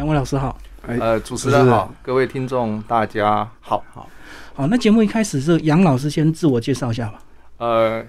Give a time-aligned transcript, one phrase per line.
[0.00, 0.58] 两位老师好。
[0.86, 4.08] 呃，主持人好，各位听众大家好，好，
[4.54, 4.66] 好。
[4.68, 7.22] 那节目一开始是杨老师先自我介绍一下吧。
[7.58, 8.00] 呃，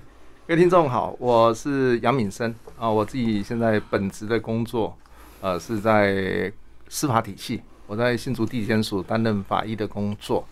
[0.48, 4.98] 各位听众好，我是杨敏生啊，我自己现在本职的工作，
[5.42, 6.50] 呃，是在
[6.88, 10.48] 司法体系，我在新竹地检署担任法医的工作。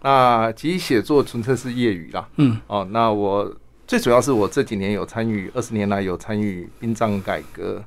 [0.00, 3.52] 那其实写作纯粹是业余啦，嗯，哦，那我
[3.84, 7.82] 最主要是我这几年有参与，二十年来有参与殡葬改革，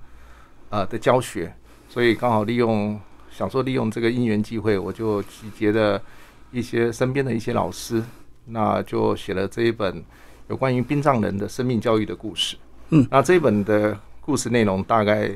[0.71, 1.55] 呃的教学，
[1.97, 2.95] 所以刚好利用。
[3.31, 5.99] 想说利用这个因缘机会，我就集结了
[6.51, 8.03] 一些身边的一些老师，
[8.45, 10.03] 那就写了这一本
[10.47, 12.55] 有关于殡葬人的生命教育的故事。
[12.89, 15.31] 嗯，那这一本的故事内容大概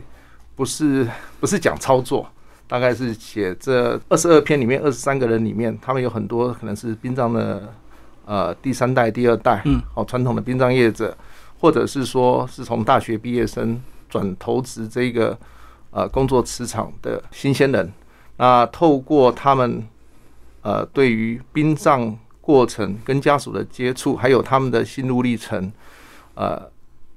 [0.56, 1.08] 不是
[1.40, 2.28] 不是讲操作，
[2.68, 7.74] 大概是写这二十二篇里面二十三个人里面，他们有很多可能是殡葬的
[8.26, 11.18] 呃第三代、第二代，嗯，哦传统的殡葬业者，
[11.60, 15.36] 或者是说是从大学毕业生转投资这个。
[15.92, 17.92] 呃，工作磁场的新鲜人，
[18.38, 19.86] 那透过他们
[20.62, 25.72] 呃，对于殡葬过程跟家属的接触，还有他们的心路历程，
[26.34, 26.62] 呃，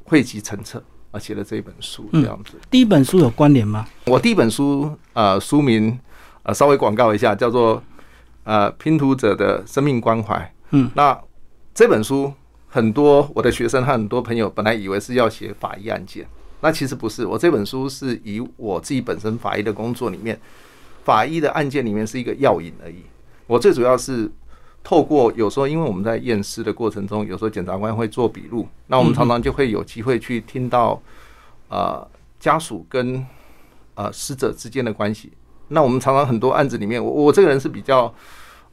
[0.05, 2.58] 汇集成册啊，写了这一本书这样子。
[2.69, 3.86] 第一本书有关联吗？
[4.06, 5.97] 我第一本书呃，书名
[6.42, 7.81] 呃，稍微广告一下，叫做
[8.42, 10.53] 呃，拼图者的生命关怀。
[10.70, 11.16] 嗯，那
[11.72, 12.33] 这本书
[12.66, 16.27] 很多我的学生和很多朋友本来以为是要写法医案件。
[16.65, 20.41] 那其实不是，我这本书是以我自己本身法医的工作里面，
[21.05, 23.03] 法医的案件里面是一个药引而已。
[23.47, 24.33] 我最主要是
[24.83, 30.98] 透过有时候，因为我们在验尸的过程中，有时候检察官会做笔录，那我们常常就会有机会去听到
[31.69, 32.09] 呃
[32.41, 33.23] 家属跟
[33.95, 35.31] 呃死者之间的关系。
[35.69, 38.11] 那我们常常很多案子里面，我我这个人是比较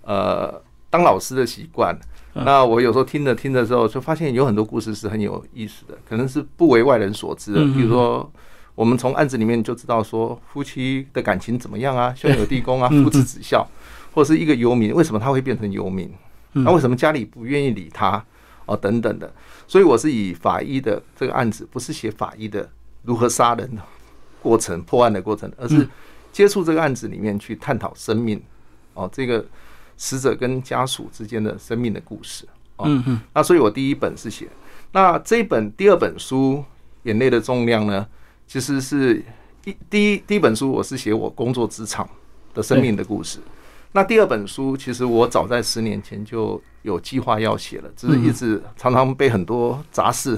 [0.03, 0.61] 呃
[0.91, 1.97] 当老师的习惯。
[2.33, 7.59] 那我有时候听着听着之后，就发现有很多故事是很有意思的，可能是不为外人所知的。
[7.73, 8.31] 比如说，
[8.73, 13.67] 我们从案子里面就知道说夫妻的感情怎么样啊， 兄友弟恭啊，父慈子孝，
[14.13, 16.09] 或者是一个游民，为什么他会变成游民？
[16.53, 18.23] 那为什么家里不愿意理他？
[18.65, 19.29] 哦，等等的。
[19.67, 22.69] 所以我是以法医的这个案子，不是写法医的
[23.03, 23.81] 如何杀人的
[24.41, 25.85] 过程、破案的过程，而是
[26.31, 28.41] 接触这个案子里面去探讨生命。
[28.93, 29.45] 哦，这个。
[30.03, 32.43] 死者跟家属之间的生命的故事，
[32.79, 34.47] 嗯嗯，那所以我第一本是写，
[34.93, 36.55] 那这一本第二本书
[37.03, 38.07] 《眼泪的重量》呢，
[38.47, 39.23] 其实是
[39.63, 42.09] 一第一第一本书我是写我工作职场
[42.55, 43.37] 的生命的故事，
[43.91, 50.35] 那第二本书其实我早在十年前就有计划要写了，只是一直常常被很多杂事，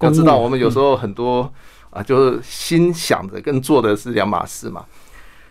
[0.00, 1.48] 要知道我们有时候很多
[1.90, 4.84] 啊，就是心想着跟做的是两码事嘛。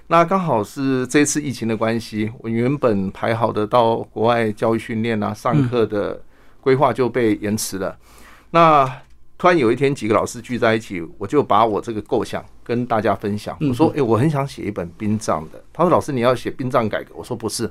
[0.07, 6.21] 那刚好是这次疫情的关系，我原本排好的到国外教育训练啊、上课的
[6.61, 7.97] 规划就被延迟了。
[8.51, 8.85] 那
[9.35, 13.57] 突然有一天，几个老师聚在一起，我就把我这个构想跟大家分享。
[13.61, 17.67] 我说：“哎，我很想写一本殡葬的。”他说：“老师，你要写殡葬改革？”我说：“不是，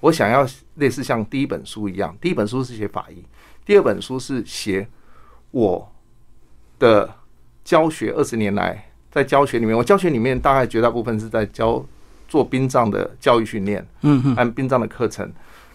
[0.00, 3.24] 我想要类似像第一本书一样，第一本书是写法医，
[3.64, 4.88] 第二本书是写
[5.52, 5.92] 我
[6.80, 7.14] 的
[7.62, 11.84] 教学二十年来。”在教学里面，我教学里面大概绝大部分是在教
[12.28, 15.30] 做殡葬的教育训练，嗯嗯，按殡葬的课程。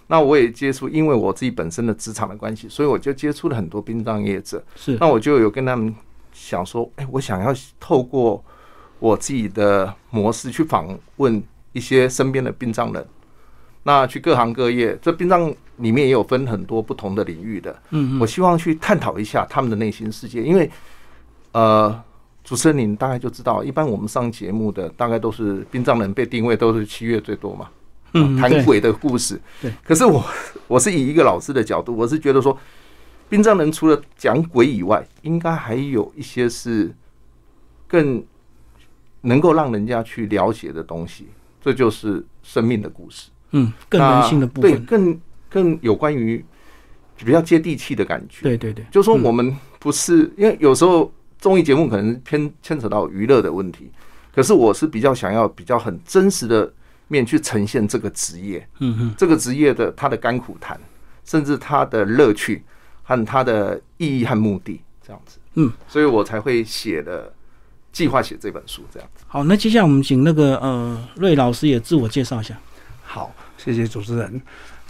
[0.05, 4.63] 那我也接触，因为我自己本身的职场的关系，所以我就接触了很多殡葬业者。
[4.75, 5.95] 是，那我就有跟他们
[6.31, 8.43] 想说，哎，我想要透过
[8.99, 11.41] 我自己的模式去访问
[11.71, 13.03] 一些身边的殡葬人，
[13.81, 17.71] 那去各行各业，这殡葬里面也有分很多不同的领域的。
[17.89, 20.69] 嗯嗯，我希望去探讨一下他们的内心世界，因为
[21.53, 22.03] 呃。
[22.43, 27.69] 主持人，您大概就知道，一般我们上节目的大概都是殡葬人被定位都是七月最多嘛，
[28.13, 29.39] 嗯，谈鬼的故事。
[29.61, 30.21] 对，可是我
[30.67, 32.57] 我是以一个老师的角度，我是觉得说，
[33.29, 36.93] 殡葬人除了讲鬼以外，应该还有一些是
[37.87, 38.21] 更
[39.21, 41.27] 能够让人家去了解的东西，
[41.61, 43.29] 这就是生命的故事。
[43.51, 46.43] 嗯，更人性的部分，对，更更有关于
[47.23, 48.43] 比较接地气的感觉。
[48.43, 51.09] 对对对，就说我们不是因为有时候。
[51.43, 53.91] 综艺节目可能偏牵扯到娱乐的问题，
[54.33, 56.71] 可是我是比较想要比较很真实的
[57.09, 60.79] 面去呈现这个职业，嗯哼，这个职业的它的甘苦谈，
[61.25, 62.63] 甚至它的乐趣
[63.03, 67.33] 和他的意义和目的这样子，嗯，所以我才会写的
[67.91, 69.25] 计划写这本书这样子。
[69.27, 72.57] 好，那接下来我们请那个呃瑞老师也自我介绍一下。
[73.03, 74.41] 好，谢谢主持人。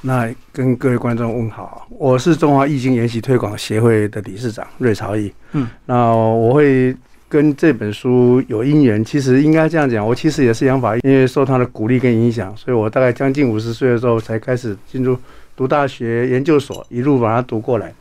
[0.06, 5.32] 那跟各位观众问好，我是中华易经研习推广协会的理事长瑞朝义。
[5.54, 6.94] 嗯，那我会
[7.30, 15.18] 跟这本书有因缘，其实应该这样讲，我其实也是养法，因为受他的鼓励跟影响，所以我大概将近五十岁的时候才开始进入
[15.56, 17.94] 读大学研究所，一路把它读过来。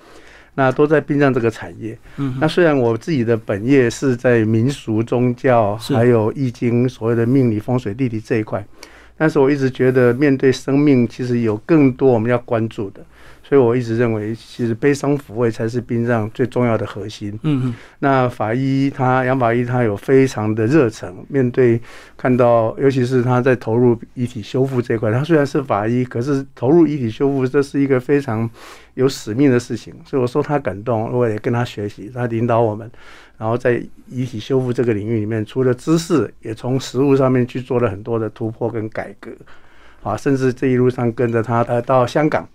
[0.54, 1.96] 那都在殡葬这个产业。
[2.16, 8.62] 嗯，那虽然我自己的本业是在民俗宗教，还有易经所谓的命理风水地理这一块，
[9.22, 13.00] 但是我一直觉得面对生命，其实有更多我们要关注的。
[13.52, 17.38] 所以我一直认为，其实悲伤抚慰才是殡葬最重要的核心。
[17.42, 17.74] 嗯嗯。
[17.98, 21.78] 那法医他杨法医他有非常的热忱，面对
[22.16, 28.48] 看到，尤其是他在投入遗体修复这块，他虽然是法医，可是投入遗体修复这是一个非常
[28.94, 29.92] 有使命的事情。
[30.06, 32.90] 所以我说他感动，我也跟他学习，他领导我们，
[33.36, 39.30] 然后在遗体修复这个领域里面，除了知识，也从实物上面去做了很多的突破跟改革。
[40.02, 42.48] 啊，甚至这一路上跟着他呃到香港。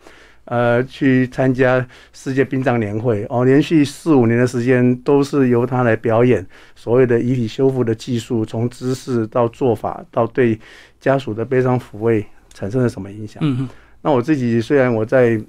[0.47, 6.45] 呃，去参加世界殡葬年会哦，连续四五年的时间都是由他来表演
[6.75, 10.57] 所谓的遗体修复的技术，从知识到做法到对
[10.99, 13.41] 家属的悲伤抚慰产生了什么影响？
[13.43, 13.67] 嗯
[14.01, 15.41] 那我自己虽然我在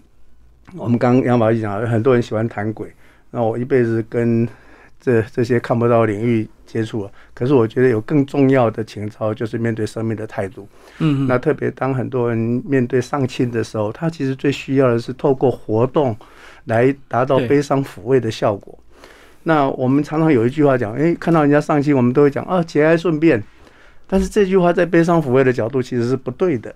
[0.75, 2.93] 我们刚杨宝一讲，很多人喜欢谈鬼，
[3.31, 4.49] 那我一辈子跟
[5.01, 6.49] 这这些看不到领域。
[6.69, 10.69] 接触了，可是我觉得有更重要的情操，就是面对生命的态度。
[10.99, 16.15] 嗯，那特别当很多人面对丧亲的时候，他其实最需要的是透过活动
[16.67, 18.79] 来达到悲伤抚慰的效果。
[19.45, 23.43] 那我们常常有一句话讲，哎，看到人家丧亲，我们都会讲啊，节哀顺变。
[24.07, 26.71] 但是这句话在悲伤抚慰的角度其实是不对的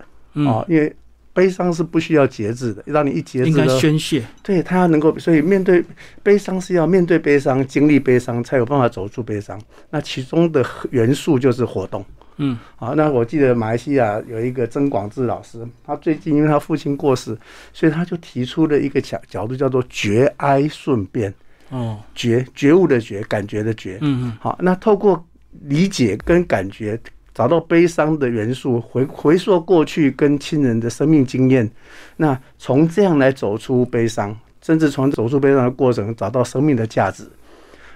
[0.47, 0.91] 啊，因为。
[1.33, 4.23] 悲伤是不需要节制的，让你一节制，应该宣泄。
[4.43, 5.83] 对他要能够，所以面对
[6.21, 9.59] 悲伤是要面对悲伤，经历悲伤，才有办法走出悲伤。
[9.89, 12.05] 那其中的元素就是活动。
[12.37, 17.35] 嗯，好，那我记得马来西亚有一个曾广志老师，他最近因为他父亲过世，
[17.73, 21.33] 所以他就提出了一个角角度，叫做觉哀顺变。
[21.69, 23.97] 哦，觉觉悟的觉，感觉的觉。
[24.01, 24.37] 嗯嗯。
[24.39, 25.25] 好，那透过
[25.61, 26.99] 理解跟感觉。
[27.33, 31.69] 找到悲伤的元素，回回溯过去跟亲人的生命经验，
[32.17, 37.27] 那从这样来走出悲伤，甚至从走出悲伤的过程找到生命的价值，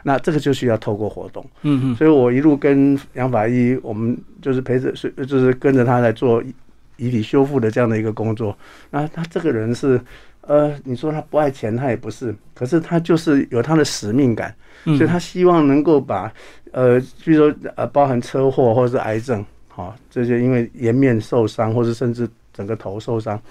[0.04, 1.46] 那这个就需要透过活动。
[1.62, 6.44] 嗯嗯，所以我一路跟杨法医，我们就是陪着，是就是跟着他来做
[6.96, 8.58] 遗体修复的这样的一个工作。
[8.90, 10.02] 那他这个人是，
[10.48, 16.34] 呃，你说他不爱钱，他也不是，可是他就是有他的使命感，所以他希望能够把。
[16.74, 23.42] 呃，比如说呃，包含车祸或者是癌症，好，这些因为颜面受伤，或者甚至整个头受伤，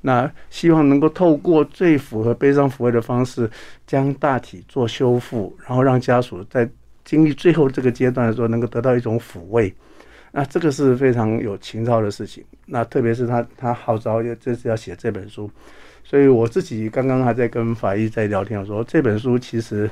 [0.00, 3.50] 那希望能够透过最符合悲伤抚慰的方式，
[3.88, 6.66] 将大体做修复，然后让家属在
[7.04, 9.74] 经历最后这个阶段的时候，能够得到一种抚慰。
[10.30, 12.42] 那这个是非常有情操的事情。
[12.64, 15.50] 那特别是他他号召要这次要写这本书。
[16.10, 19.88] 所以我自己刚刚还在跟法医在聊天，我说这本书其实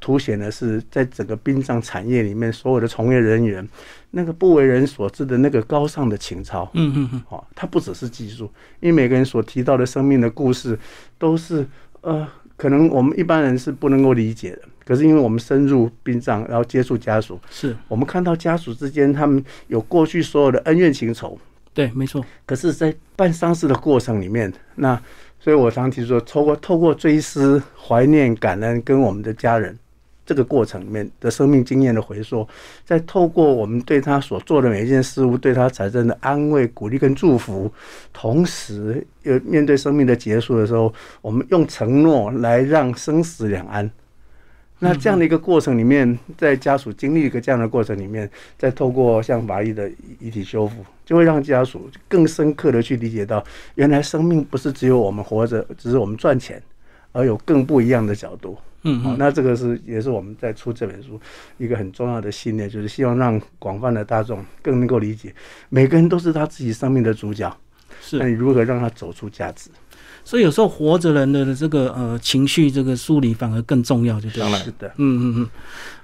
[0.00, 3.64] 凸显的是在整个殡葬产业里面所有的从业人员
[4.10, 6.68] 那个不为人所知的那个高尚的情操。
[6.74, 8.50] 嗯嗯嗯，好，它不只是技术，
[8.80, 10.76] 因为每个人所提到的生命的故事
[11.16, 11.64] 都是
[12.00, 12.26] 呃，
[12.56, 14.62] 可能我们一般人是不能够理解的。
[14.84, 21.38] 可是因为我们深入殡葬，然后接触家属，是我们看到家属之间他们有过去所有的恩怨情仇。
[21.72, 22.24] 对，没错。
[22.44, 25.00] 可是，在办丧事的过程里面，那
[25.42, 29.76] 所以，我常提出说，透过透过追思、怀念、感恩，跟我们的家人
[30.26, 32.46] 这个过程里面的生命经验的回溯，
[32.84, 37.72] 再透过我们对他所做的每一件事物，对他产生的安慰、鼓励跟祝福，
[38.12, 40.92] 同时又面对生命的结束的时候，
[41.22, 43.90] 我们用承诺来让生死两安。
[44.80, 48.28] 那这样的一个过程里面，在家属经历一个这样的过程里面，
[48.58, 53.44] 再透过像法医的遗体修复，就会让家属更深刻的去理解到，
[53.74, 56.60] 原来生命不是只有我们活着，只是我们赚钱，
[57.12, 58.56] 而有更不一样的角度。
[58.82, 61.20] 嗯，好，那这个是也是我们在出这本书
[61.58, 65.34] 一个很重要的信念，就是希望让广泛的大众更能够理解，
[65.68, 67.54] 每个人都是他自己生命的主角。
[68.00, 69.68] 是，那你如何让他走出价值？
[70.24, 74.40] 所以有时候活着人的这个呃情绪这个梳理反而更重要，就对。
[74.40, 75.48] 当然是的，嗯嗯嗯。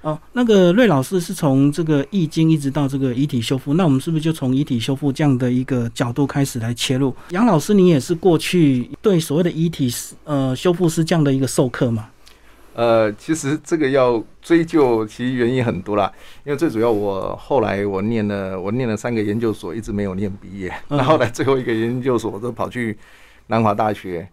[0.01, 7.13] 哦，那个瑞老师是从这个易经一直到这个遗体修复，那我们是不是就从遗体修复这样的一个角度开始来切入？
[7.29, 9.89] 杨老师，你也是过去对所谓的遗体
[10.23, 12.09] 呃修复师这样的一个授课吗？
[12.73, 16.11] 呃，其实这个要追究，其实原因很多啦。
[16.45, 22.97] 因为最主要，我后来我念了我念了三个研究所，一直没有念毕业， 然后来最后一个研究所我都跑去。
[23.47, 24.27] 南华大学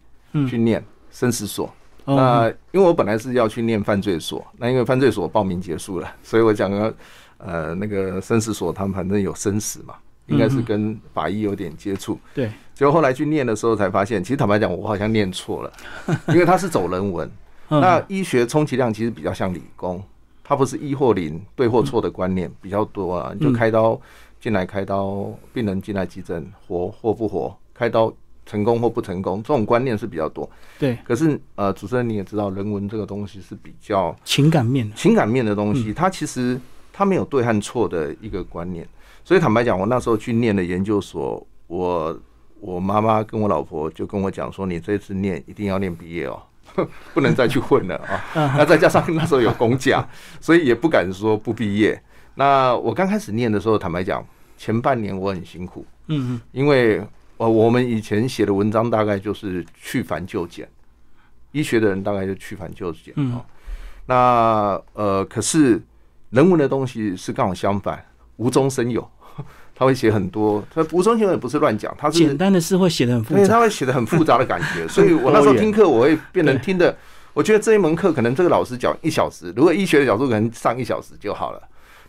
[0.49, 1.73] 去念生死所，
[2.05, 6.95] 那因为我本来是要去念犯罪所，那因为犯罪所报名结束了， 所以我讲个
[7.39, 9.95] 呃那个生死所，他们反正有生死嘛，
[10.27, 12.19] 应该是跟法医有点接触。
[12.35, 15.73] 对，结果后来去念的时候才发现，其实坦白讲，我好像念错了，
[16.29, 17.31] 因为它是走人文，
[17.69, 20.03] 那医学充其量其实比较像理工，
[20.43, 24.01] 它不是一或零对或错的观念比较多啊，你就开刀
[24.41, 28.13] 进来开刀，病人进来急诊活或不活，开刀。
[28.47, 30.49] 成功或不成功，这种观念是比较多。
[30.79, 36.61] 对，可是呃，主持人你也知道，人文这个东西是比较情感面、情感面的东西，它其实
[36.93, 38.87] 它没有对和错的一个观念。
[39.25, 42.21] 所以坦白讲，我那时候去念的研究所，我
[42.61, 46.43] 我妈妈跟我老婆就跟我讲说，你这次念一定要念毕业哦，
[47.15, 48.55] 不能再去混了 啊。
[48.59, 50.07] 那再加上那时候有公假，
[50.41, 51.99] 所以也不敢说不毕业。
[52.35, 54.23] 那我刚开始念的时候，坦白讲，
[54.59, 57.03] 前半年我很辛苦，嗯嗯，因为
[57.37, 60.69] 我我们以前写的文章大概就是去繁就简，
[61.53, 63.45] 医学的人大概就去繁就简啊。
[64.07, 65.81] 那呃，可是
[66.31, 68.05] 人文的东西是刚好相反，
[68.37, 69.09] 无中生有。
[69.77, 76.97] 他会写很多，他无中生有也不是乱讲，他是简单的事会写的很复杂，他会写的很复杂的感觉， 所以我那时候听课我会变成听的，
[77.33, 81.61] 我觉得这一门课可能这个老师讲一小时，如果医学的角度可能上一小时就好了，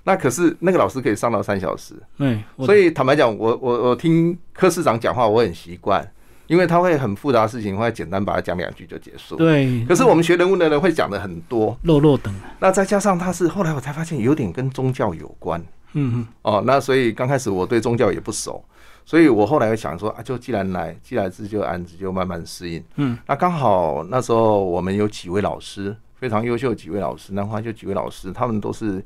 [0.06, 6.08] 那可是那个老师可以上到三小时，对，所以坦白讲，我我我听柯市长讲话我很习惯，
[6.48, 15.60] 因为他会很复杂的事情会简单把它讲两句就结束，对，可是我们学人文的人会讲的很多，落落等，那再加上他是后来我才发现有点跟宗教有关。
[15.98, 18.62] 嗯嗯，哦，那所以刚开始我对宗教也不熟，
[19.06, 22.84] 所以我后来想说啊，就既然来，既来之就安之，就慢慢适应。
[22.98, 29.02] 嗯，那刚好那时候我们有几位老师非常优秀，几位老师，南华就几位老师，他们都是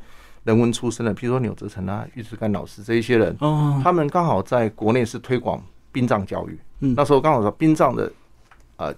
[0.50, 6.58] 人文出身的，譬如说钮泽成啊、尉迟干老师这一些人，哦，他们刚好在国内是推广殡葬教育。
[6.80, 8.12] 嗯，那时候刚好是殡葬的，
[8.78, 8.92] 呃，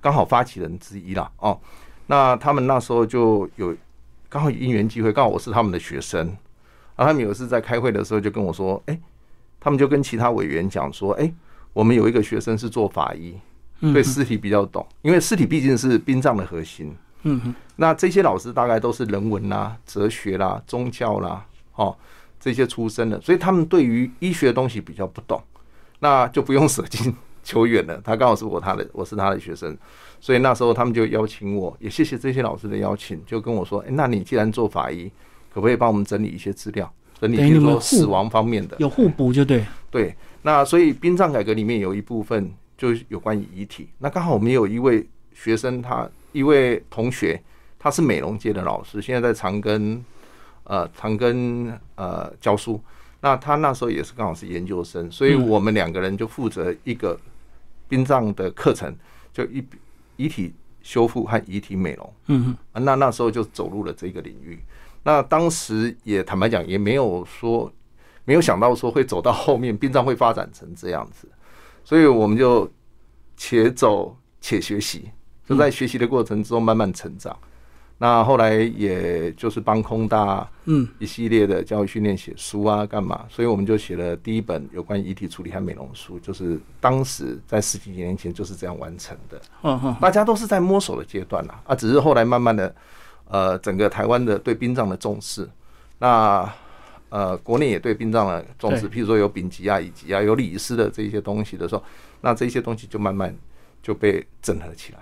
[0.00, 1.30] 刚好发起人之一啦。
[1.40, 1.60] 哦，
[2.06, 3.76] 那他们那时候就有
[4.30, 6.26] 刚好因缘机会，刚好我是他们的学生。
[6.96, 8.98] 然后他们有一次在开会的时候就跟我说：“哎，
[9.60, 11.30] 他们就跟其他委员讲说，哎，
[11.74, 13.34] 我们有一个学生是做法医，
[13.92, 16.96] 对尸体比较懂，因为尸体毕竟是殡葬的核心。
[17.22, 21.96] 嗯哼，那这些老师大概都是人文啦、哲学啦、宗教啦，哦，
[22.38, 25.42] 这些出身的，所以他们对于医学的东西比较不懂，
[25.98, 28.00] 那就不用舍近求远了。
[28.04, 29.76] 他刚好是我他的，我是他的学生，
[30.20, 35.10] 所以那时候他们就邀请我，也谢谢这些老师的邀请，就跟我说：，哎，那你既然做法医。”
[35.52, 36.88] 可不可以帮我们整理一些资料？
[37.20, 39.66] 整理比如说死亡方面的，有互补就对。
[39.90, 43.88] 对，那所以殡葬改革里面有一部分就有关于遗体。
[43.98, 47.42] 那刚好我们有一位学生，他一位同学，
[47.78, 50.00] 他是美容界的老师，现在在长庚
[50.64, 52.80] 呃长庚呃教书。
[53.20, 57.18] 那他那时候也是刚好是研究生，所以我们两个人就负责一个
[57.88, 58.94] 殡葬的课程，
[59.32, 59.62] 就一
[60.16, 62.14] 遗体修复和遗体美容。
[62.28, 64.58] 嗯嗯，那那时候就走入了这个领域。
[65.02, 67.70] 那当时也坦白讲，也没有说
[68.24, 71.28] 没有想到说会走到后面，殡葬会发展成这样子，
[71.84, 72.70] 所以我们就
[73.36, 75.10] 且走且学习，
[75.50, 77.36] 就在学习的过程中慢慢成长。
[77.98, 83.26] 那后来也就是帮空大嗯一系列的教育训练写书啊，干嘛？
[83.28, 89.42] 所以我们就写了第一本有关遗体处理和美容书，就是当时在十几年前就是这样完成的。
[89.62, 92.74] 嗯嗯，大家都是在摸索的阶段啦，啊，只是后来慢慢的。
[93.32, 95.48] 呃，整个台湾的对殡葬的重视，
[96.00, 96.52] 那
[97.10, 101.84] 呃，国内也对殡葬的重视，譬如说有丙级啊、乙级啊、有礼仪师的这些东西的时候，
[102.22, 103.32] 那这些东西就慢慢
[103.82, 104.98] 就被整合起来。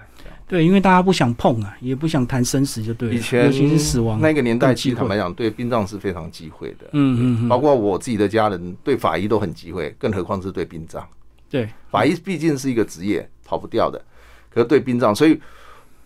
[0.47, 3.15] 对，因为大家不想碰啊，也不想谈生死，就对了。
[3.15, 6.89] 以前尤其是死亡那个年代，其实坦白讲，对殡葬是非常忌讳的。
[6.93, 11.07] 嗯嗯，包括我自己的家人对法医都很忌讳，更何况是对殡葬。
[11.51, 14.03] 对，法医毕竟是一个职业，跑不掉的。
[14.51, 15.39] 可是对殡葬，所以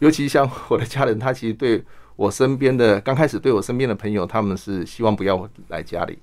[0.00, 1.83] 尤其像我的家人，他其实对。
[2.14, 6.19] 我身边的刚开始对我身边的朋友，他们是希望不要来家里，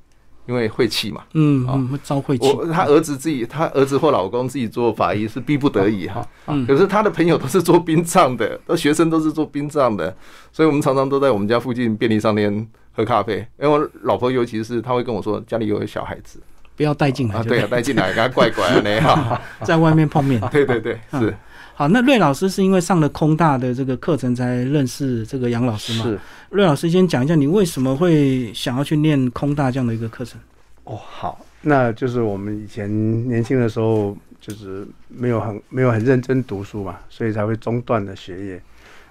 [0.50, 1.22] 因为晦气嘛。
[1.36, 2.52] 嗯，会招晦气。
[2.52, 6.28] 我他儿子自己，他儿子或老公自己做法医是逼不得已哈。
[6.48, 6.66] 嗯。
[6.66, 10.14] 可是他的朋友都是做殡葬的，都学生都是做殡葬的，
[10.52, 13.38] 所以我们常常都在我们家附近便利商店喝咖啡。
[13.62, 16.42] 因为我老婆尤其是他会跟我说，家里有小孩子，
[16.76, 17.36] 不要带进来。
[17.36, 20.42] 啊，对啊，带进来，给他怪怪的哈在外面碰面。
[20.52, 21.38] 对对对，是。
[21.80, 26.04] 好，那瑞老师是因为上了空大的这个课程才认识这个杨老师吗？
[26.04, 26.20] 是。
[26.50, 30.38] 瑞老师先讲一下，你为什么会想要去念空大这样的一个课程？
[30.84, 32.86] 哦，好，那就是我们以前
[33.30, 38.62] 年轻的时候，就是没有很没有很认真读书嘛，所以才会中断的学业。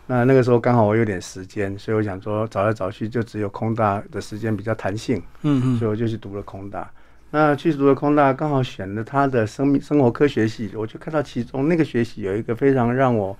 [0.06, 6.86] 那那个时候刚好我有点时间，所以我想说找来找去就只有空大的时间比较弹性，嗯嗯，所以我就去读了空大。
[7.30, 13.36] 那去读了空大，刚好选了他的生命生活科学系，我就看到其中那个学习有一个非常让我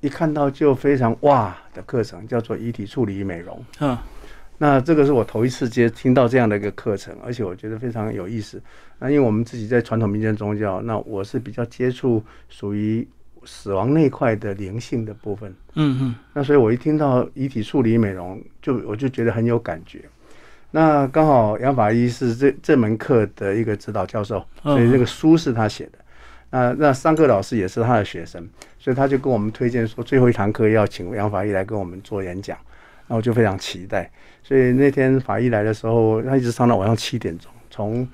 [0.00, 3.64] 一看到就非常哇的课程，叫做遗体处理与美容。
[3.80, 3.96] 嗯，
[4.58, 8.62] 那这个是我头一次接听到这样的一个课程，而且我觉得非常有意思。
[8.98, 13.08] 那因为我们自己在传统民间宗教，那我是比较接触属于
[13.46, 15.50] 死亡那块的灵性的部分。
[15.76, 20.04] 嗯嗯，那所以我一听到遗体处理美容，就我就觉得很有感觉。
[20.72, 25.92] 那刚好杨法医是这这门课的一个指导教授，所以这个书是他写的。
[26.50, 28.48] 那那上课老师也是他的学生，
[28.78, 32.56] 所以他就跟我们推荐说，最后一堂课要请杨法医来跟我们做演讲。
[33.06, 34.10] 那我就非常期待。
[34.42, 38.08] 所以那天法医来的时候，他一直上到晚上七点钟，从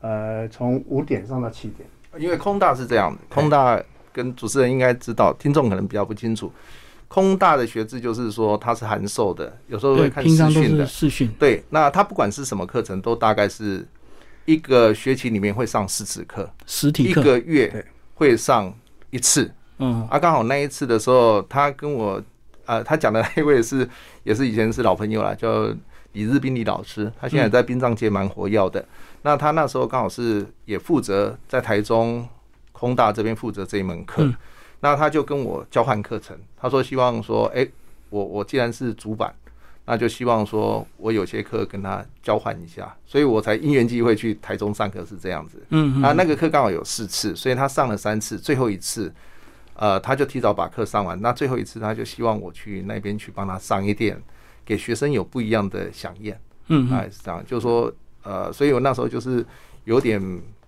[0.00, 1.88] 呃从五点上到七点。
[2.18, 6.52] 因为空大是这样的，空大跟主持人应该知道，听众可能比较不清楚。
[7.12, 10.86] 空大的学制就是说它是函授的，有时候会看视讯的。
[10.86, 11.28] 视讯。
[11.38, 13.86] 对，那他不管是什么课程，都大概是
[14.46, 18.72] 一个学期里面会上四次课，实体课一个月会上
[19.10, 19.52] 一次。
[19.76, 22.18] 嗯，啊，刚好那一次的时候，他跟我
[22.64, 23.86] 呃，他讲的那一位是
[24.24, 25.66] 也是以前是老朋友了，叫
[26.12, 28.82] 李日斌李老师，他现在在殡葬界蛮活跃的。
[29.20, 32.26] 那他那时候刚好是也负责在台中
[32.72, 34.26] 空大这边负责这一门课，
[34.82, 36.36] 那他就跟我交换课程。
[36.54, 37.66] 他说希望说，哎，
[38.10, 39.34] 我我既然是主板，
[39.86, 45.56] 那就希望说我有些课跟他交换一下，所以我才因缘际会去台中上课是这样子。
[45.70, 49.10] 嗯，啊，那个课刚好有四次，所以他上了三次，最后一次，
[49.74, 51.18] 呃，他就提早把课上完。
[51.22, 54.22] 那最后一次他就希望我去那边去帮他上一点，
[54.66, 56.34] 给学生有不一样的响应。
[56.68, 57.90] 嗯，哎，是这样，就是说。
[58.24, 59.44] 呃，所以我那时候就是
[59.82, 60.22] 有点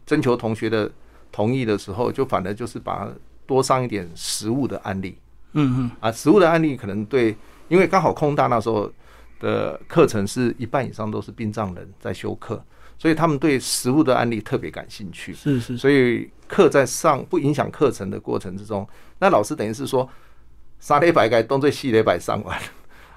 [0.04, 0.90] 征求同学的
[1.30, 3.08] 同意的时候，就反而就是把
[3.46, 5.18] 多上一点实物的案例。
[5.52, 5.90] 嗯嗯。
[6.00, 7.36] 啊，实物的案例可能对，
[7.68, 8.90] 因为刚好空大那时候
[9.40, 12.62] 的课程是一半以上都是殡葬人在修课，
[12.98, 15.32] 所以他们对实物的案例特别感兴趣。
[15.34, 15.76] 是是。
[15.76, 20.08] 所以课在上不影响课程的过程之中，那老师等于是说，
[20.80, 22.58] 沙雷白盖东最西雷白上完，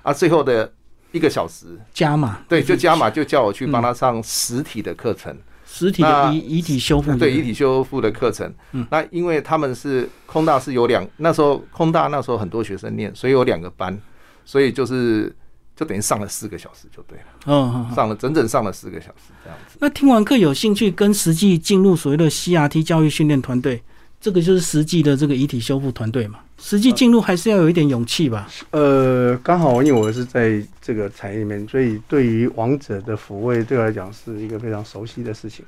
[0.03, 0.74] 啊，最后的。
[1.13, 5.36] 一个小时加码，对，就加码，就叫我去帮他上实体的课程，
[5.77, 8.51] 实体的遗遗体修复，对，遗体修复的课程。
[8.72, 13.98] 嗯，那因为他们是空大是有两，那时候空大那时候很多学生念，所以有两个班，
[14.43, 15.34] 所以就是
[15.75, 17.25] 就等于上了四个小时就对了。
[17.46, 19.77] 嗯，上了整整上了四个小时这样子。
[19.79, 23.84] 那听完课有兴趣跟实际进入所谓的 CRT 教育训练团队，
[24.19, 26.39] 这个就是实际的这个遗体修复团队嘛？
[26.57, 28.50] 实际进入还是要有一点勇气吧。
[28.71, 35.63] 呃，刚好因为我是在这个产业里面，所以对于王者的抚慰对我来讲是一个非常熟悉的事情。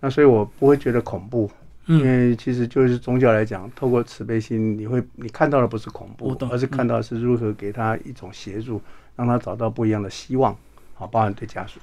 [0.00, 1.50] 那所以我不会觉得恐怖，
[1.86, 8.80] 因为其实就是宗教来讲，透过慈悲心，你会你看到的不是恐怖，而是看到是如何给他一种协助，
[9.16, 10.56] 让他找到不一样的希望。
[10.94, 11.78] 好，包含对家属。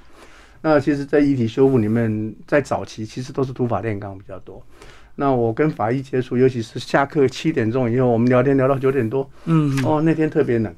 [0.63, 4.63] 那其实，在遗体修复里面，在早期其实都是土法炼钢比较多。
[5.21, 9.29] 那我跟法医接触，尤其是下课七点钟以后，我们聊天聊到九点多。
[9.45, 10.73] 嗯，哦，那天特别冷，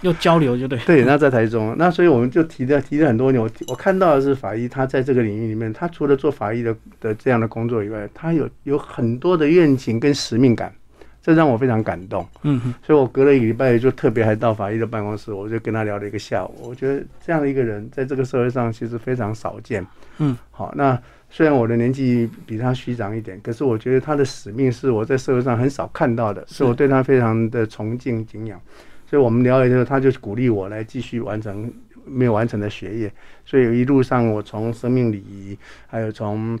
[0.00, 0.76] 又交流就对。
[0.80, 3.40] 对，那在台中，那所以我们就提了提了很多年。
[3.40, 10.74] 我我看到的是法医，他在这个领域里面，他除了做法医的的这样的工作以外，他有有很多的愿景跟使命感，
[11.22, 12.26] 这让我非常感动。
[12.42, 16.52] 嗯，所以我隔了一个礼拜就特别还到法医的办公室，我就跟他聊了一个下午。
[16.60, 19.86] 我觉得这样的一个人在这个社会上其实非常少见。
[20.18, 21.00] 嗯，好，那。
[21.34, 28.60] 虽然我的年纪比他虚长一点，可是我觉得他的使命是我在社会上很少看到的，是我对他非常的崇敬敬仰。
[29.04, 31.68] 所以我们聊了之后，他就鼓励我来继续完成
[32.04, 33.12] 没有完成的学业。
[33.44, 36.56] 所以一路上，我从生命礼仪，还有从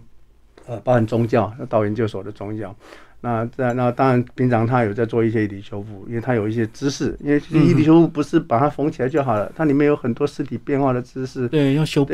[0.66, 2.74] 呃包含宗教到研究所的宗教，
[3.20, 11.46] 那在那当然平常他有在做一些遗体修复，因为他有一些知识，因为遗体修复不是把它缝起来就好了，它里面有很多尸体变化的知识。
[11.46, 12.12] 对，要修补。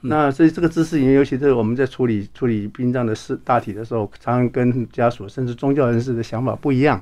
[0.00, 7.00] 那所以这个知识里面，尤其是我们在处理处理殡葬的事大体的时候，常常跟家属甚至宗教人士的想法不一样。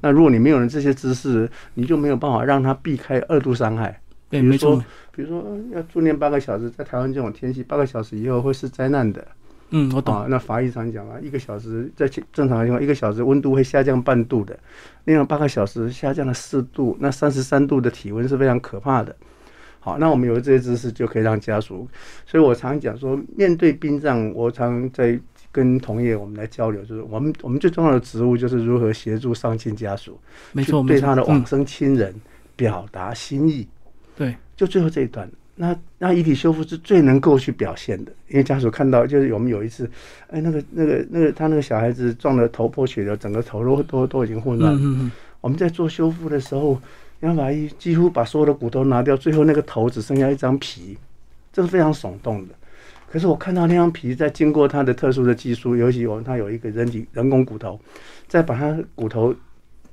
[0.00, 4.00] 那如果你没有了这些知识，你就没有办法让他避开二度伤害。
[4.28, 4.82] 对，没错。
[5.10, 9.26] 比如说要住念八个小时，在台湾这种天气，八个小时以后会是灾难的。
[9.70, 10.24] 嗯，我懂。
[10.28, 14.58] 那法医常讲啊，一个小时在正常情况，一个小时温度会下降半度的，
[15.04, 19.14] 另外八个小时下降了四度，那三十三度的体温是非常可怕的。
[19.82, 21.88] 好，那我们有了这些知识，就可以让家属。
[22.26, 25.18] 所以我常讲说，面对殡葬，我常在
[25.50, 30.20] 跟同业我们来交流，就是我们我们最重要的职务就是如何协助丧亲家属，
[30.52, 32.14] 没错，对他的往生亲人
[32.56, 33.66] 表达心意。
[34.14, 39.90] 对，就最后这一段，那那遗体修复是最能够去表现的，因为家属看到，就是我们有一次，
[40.28, 44.74] 哎，那个那个那个他那个小孩子撞得头破血流，整个头都都都已经混乱。
[44.74, 45.12] 嗯嗯嗯。
[45.40, 46.78] 我们在做修复的时候。
[47.20, 50.96] 杨法医几乎把所有的骨头拿掉，最后那个头只剩下一张皮，
[51.52, 52.54] 这是非常耸动的。
[53.10, 57.78] 可是我看到那张皮在经过它的特殊的技术，尤其我们它有一个人体人工骨头，
[58.28, 59.34] 再把它骨头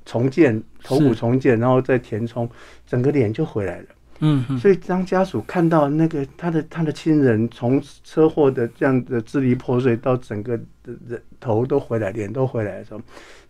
[0.06, 2.48] 重建，头骨重建，然后再填充，
[2.86, 3.86] 整个脸就回来了。
[4.20, 13.00] 嗯，所以当家属看到那个他的他的亲人从车祸的这样的支离破碎到整个的人头都回来，脸都回来的时候，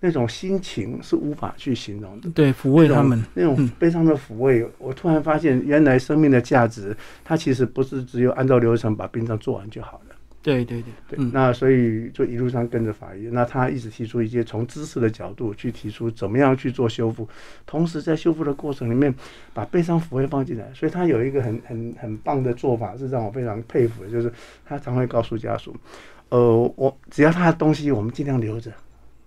[0.00, 2.28] 那种心情是无法去形容的。
[2.30, 10.14] 对，抚慰他们那种悲伤的抚慰，我突然发现，原来生命的价值，它其实不是只有按照流程把殡葬做完就好了。
[10.40, 17.28] 对对对对，那所以就一路上跟着法医，那他一直提出一些从知识的角度去提出怎么样去做修复，
[17.66, 19.12] 同时在修复的过程里面
[19.52, 24.32] 把悲伤抚慰放进来，所以他有一个很很很棒的做法，是让我非常佩服的，就是
[24.64, 25.74] 他常会告诉家属，
[26.28, 28.72] 呃，我只要他的东西，我们尽量留着，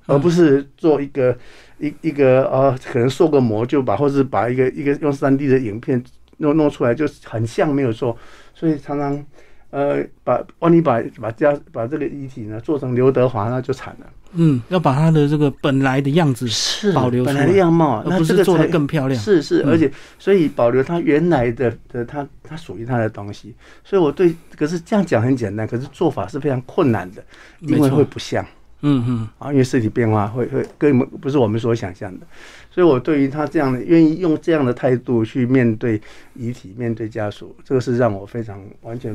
[0.08, 1.38] 而不是做一个
[1.78, 6.02] 一一个呃，可能塑个模就把，或是把一个一个用三 D 的影片
[6.38, 8.18] 弄弄出来，就很像没有做，
[8.56, 9.24] 所以常常。
[9.72, 14.06] 呃，把万一把把家把这个遗体呢做成刘德华，那就惨了。
[14.34, 19.22] 嗯，要把他的这个本来的样子是保留本来的样貌，那这个做的更漂亮。
[19.22, 23.54] 是是，而且所以保留他原来的的他他属于他的东西。
[23.84, 27.22] 所以我对，可是这样讲很简单，可是做法是非常困难的，
[27.60, 28.46] 因为会不像。
[28.84, 32.26] 嗯嗯，啊，因为尸体变化会会跟我们不是我们所想象的。
[32.74, 36.02] 所以，我对于他这样的愿意用这样的态度去面对
[36.34, 39.14] 遗体、面对家属，这个是让我非常完全。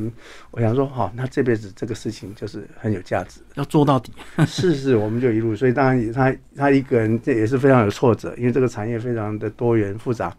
[0.51, 4.13] 我想说，好，那这辈子这个事情就是很有价值，要做到底。
[4.45, 5.55] 是是，我们就一路。
[5.55, 10.31] 所以，当然，他他一个人这也是非常有挫折，因为这个产业非常的多元复杂。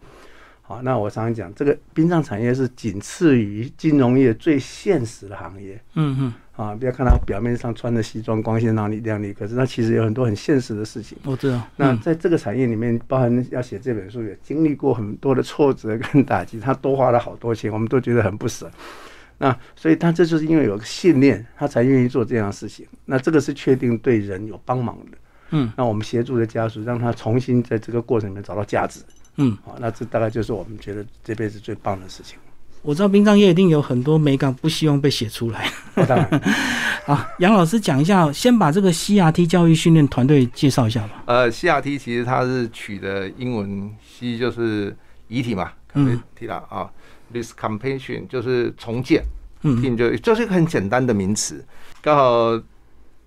[0.69, 5.81] 好，那我常常讲，这个殡葬产业是仅次于金融业最现实的行业。
[5.95, 6.33] 嗯嗯。
[6.55, 11.17] 啊，不要看他表面上穿的西装光鲜亮丽亮丽，可是他其实有很多很现实的事情。
[11.23, 11.59] 我知道。
[11.75, 18.69] 那在这个产业里面，包含要写这本书，也经历过很多的挫折跟打击，他多花了好多钱，我们都觉得很不舍。
[19.39, 22.85] 那所以他这就是因为有个信念，他才愿意做这样的事情。
[23.05, 25.17] 那这个是确定对人有帮忙的。
[25.49, 25.73] 嗯。
[25.75, 29.01] 那我们协助的家属，让他重新在这个过程里面找到价值。
[29.39, 29.57] 嗯。
[29.65, 32.37] 好，那这大概就是我们觉得这辈子最棒的事情。
[32.81, 35.69] 我知道殡葬业一定有很多美感，不希望被写出来。
[36.07, 36.41] 当然，
[37.05, 41.23] 好，杨老师讲一下，先把这个 CRT 教育训练团队介绍一下吧。
[41.25, 44.95] 呃，CRT 其实它是取的英文 C 就是
[45.27, 46.89] 遗体嘛，嗯，提了啊
[47.33, 49.25] ，Discompation 就是重建，
[49.63, 51.61] 嗯，就就是一个很简单的名词。
[52.01, 52.57] 刚好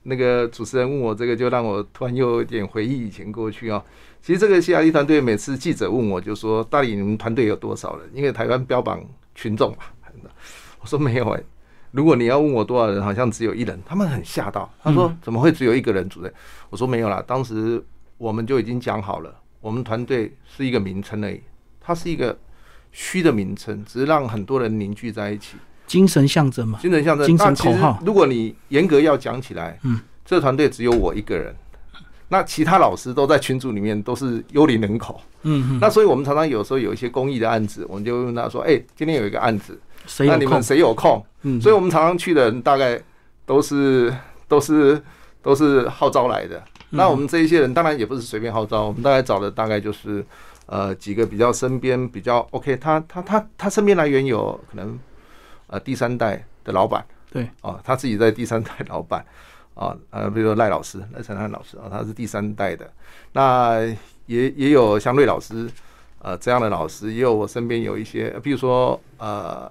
[0.04, 3.84] 那个主持人问我这个，就让我突然又有点回忆以前过去啊。
[4.22, 9.04] 其实这个 CRT 团队，每次记者问我就说：“到底你们团队有多少人？”因为台湾标榜。
[9.34, 9.78] 群众嘛，
[10.78, 11.42] 我说没有哎。
[11.90, 13.80] 如果你要问我多少人，好像只有一人。
[13.86, 16.30] 他们很吓到，他说怎么会只有一个人主任？
[16.68, 17.82] 我说没有啦，当时
[18.18, 21.40] 我们就已经讲好了，我们团队是一个名称而已，
[21.80, 22.38] 它是一个
[22.90, 25.56] 虚的名称，只是让很多人凝聚在一起，
[25.86, 28.02] 精神象征嘛，精神象征，精神口号。
[28.04, 31.56] 如果你严格要讲起来，嗯，这个团队只有我一个人。
[32.32, 35.20] 那其他老师都在群组里面，都是幽灵人口。
[35.42, 39.78] 嗯，那所以我们常常有时候有一些公益的案子，我们就问他说：“哎，今天有一个案子，
[40.20, 42.98] 那你们谁有空？”嗯，所以我们常常去的人大概
[43.44, 44.10] 都是
[44.48, 44.98] 都是
[45.42, 46.62] 都是号召来的。
[46.88, 50.24] 那我们这一些人当然也不是随便号召，我们大概找的大概就是
[50.64, 54.98] 呃几个比较身边比较 OK，他他他他身边来源有可能
[55.66, 59.22] 呃第三代的老板，对，哦，他自己在第三代老板。
[59.82, 62.88] 啊，呃，比如说赖老师，赖成汉老师啊，他是第三代的。
[63.32, 63.80] 那
[64.26, 65.68] 也也有像瑞老师，
[66.20, 69.70] 呃，这样的老师，也有我身边有一些，比如说呃，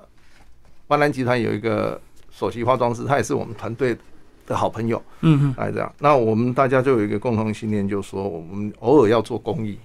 [0.88, 3.98] 万兰集团有一个首席化妆师，他也是我们团队
[4.46, 5.02] 的好朋友。
[5.22, 5.94] 嗯嗯，来这样。
[6.00, 9.80] 那我们大家就有一个共同信念，就是说我们偶尔要做公益。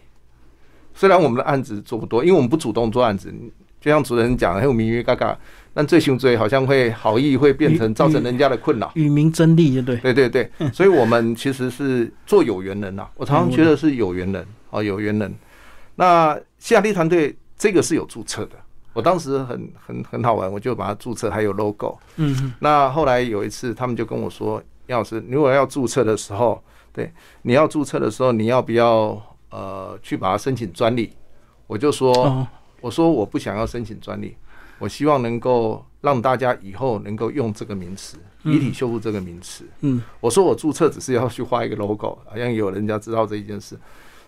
[0.94, 3.32] 虽然我们的案子做不多，因为我们不主动做案子，
[3.86, 5.38] 就像主持人讲，很有名誉嘎嘎。
[5.72, 13.06] 但最凶罪好像会好意会变成造成人家的困扰，与民争利，对对对对，所以我们其实是做有缘人呐。
[13.14, 15.32] 我常常觉得是有缘人，哦，有缘人。
[15.94, 18.56] 那西雅利团队这个是有注册的，
[18.92, 21.96] 我当时很很很好玩，我就把它注册，还有 logo。
[22.16, 26.60] 嗯那后来有一次，他们就跟我说：“杨老师，如果要注册的时候，
[26.92, 31.12] 对，你要注册的时候，你要不要呃去把它申请专利？”
[31.68, 32.48] 我就说
[32.86, 34.36] ：“我说我不想要申请专利。”
[34.78, 39.64] 我希望能够让大家以后能够用这个名词“遗体修复”这个名词。
[39.80, 43.74] 嗯，我说我注册只是要去画一个 logo，好像有人家知道这一件事。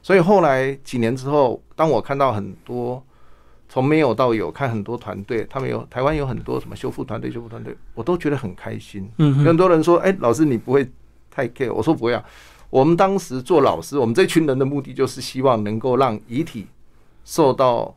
[0.02, 3.04] 所以后来几年之后，当我看到很多
[3.68, 9.06] 从没有到有，看很多团队，他们有台湾有很多什么修复团队、修复团队，我都觉得很开心。
[9.18, 10.90] 嗯，很多人说：“哎，老师你不会
[11.30, 12.24] 太 care？” 我说：“不会啊。”
[12.70, 16.66] 我们当时做老师，我们这群人的目的就是希望能够让遗体
[17.26, 17.94] 受到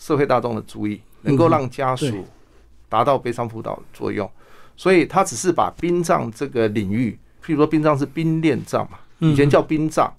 [0.00, 1.00] 社会大众的注意。
[1.22, 2.24] 能够让家属
[2.88, 4.26] 达到悲伤辅导作用，
[4.74, 7.12] 所以他只是把殡葬这个领域，
[7.44, 10.10] 譬如说殡葬是殡殓葬嘛，以前叫殡葬，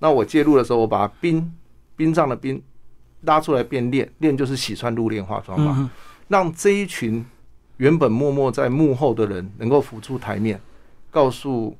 [0.00, 1.50] 那我介入的时候，我把殡
[1.96, 2.62] 殡葬的殡
[3.22, 5.90] 拉出来变殓，殓就是洗穿入殓化妆嘛，
[6.28, 7.24] 让这一群
[7.78, 10.60] 原本默默在幕后的人能够浮出台面，
[11.10, 11.74] 告诉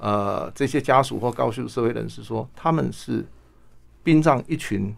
[0.00, 3.24] 呃这些家属或告诉社会人士说，他们是
[4.02, 4.92] 殡葬一群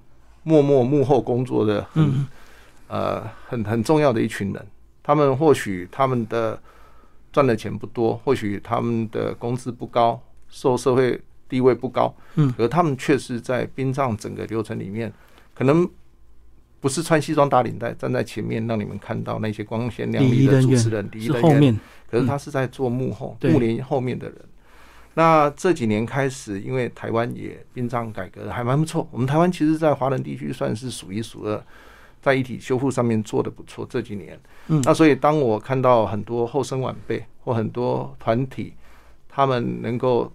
[0.45, 2.27] 默默幕后工作的很。
[2.87, 4.67] 呃，很很重要的一群人，
[5.03, 6.61] 他们或许他们的
[7.33, 15.11] 赚的钱不多，或许他们的工资不高，受社会地位不高，嗯，可他们却是在殡葬整个流程里面，
[15.55, 15.89] 可能
[16.79, 24.39] 不是穿西装打领带站在前面让你们看到那些光鲜亮丽的主持人，第一人员，可是他是在做幕后幕帘后面的人。
[25.15, 31.63] 那这几年开始，因为台湾也殡葬改革还蛮不错，我们台湾其实，在华人地区算是数一数二，
[32.21, 33.87] 在遗体修复上面做的不错。
[33.89, 38.75] 这几年，嗯，那所以当我看到很多后生晚辈或很多团体，
[39.29, 40.33] 他们能够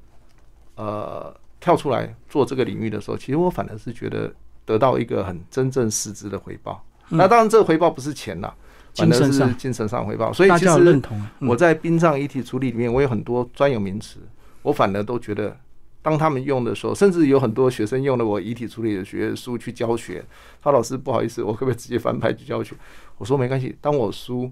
[0.75, 4.33] 呃跳出来做这个领域的时候，其实我反而是觉得
[4.65, 6.81] 得到一个很真正实质的回报。
[7.09, 8.53] 那当然，这个回报不是钱呐，
[8.95, 10.31] 反而是精神上回报。
[10.31, 11.01] 所以其实
[11.39, 14.19] 我在殡葬遗体处理里面，我有很多专有名词。
[14.61, 15.57] 我反而都觉得，
[16.01, 20.23] 当他们用的时候，甚至有很多学生用了我遗体处理的学书去教学。
[20.61, 22.75] 他老师不好意思，我可不可以直接翻牌去教学？
[23.17, 23.77] 我说没关系。
[23.81, 24.51] 当我书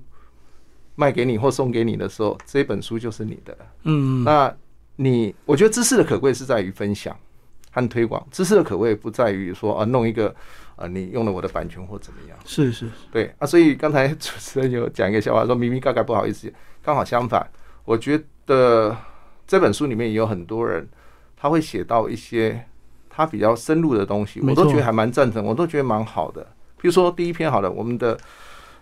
[0.96, 3.58] 卖给你或送给你的时候，这本书就是你的。
[3.84, 4.54] 嗯，那
[4.96, 7.18] 你我觉得知识的可贵是在于分享
[7.72, 8.26] 和推广。
[8.32, 10.34] 知识的可贵不在于说啊，弄一个
[10.76, 12.38] 啊，你用了我的版权或怎么样？
[12.46, 13.46] 是是，对啊。
[13.46, 17.46] 所以刚才主持人有讲一个笑话，说明明嘎嘎不好意思，刚好相反，
[17.86, 18.96] 我觉得。
[19.48, 20.86] 这本书里面也有很多人，
[21.38, 22.66] 他会写到一些
[23.10, 26.46] 他比较深入的东西，我都觉得还蛮赞成，我都觉得蛮好的。
[26.80, 28.18] 比如说第一篇好了，我们的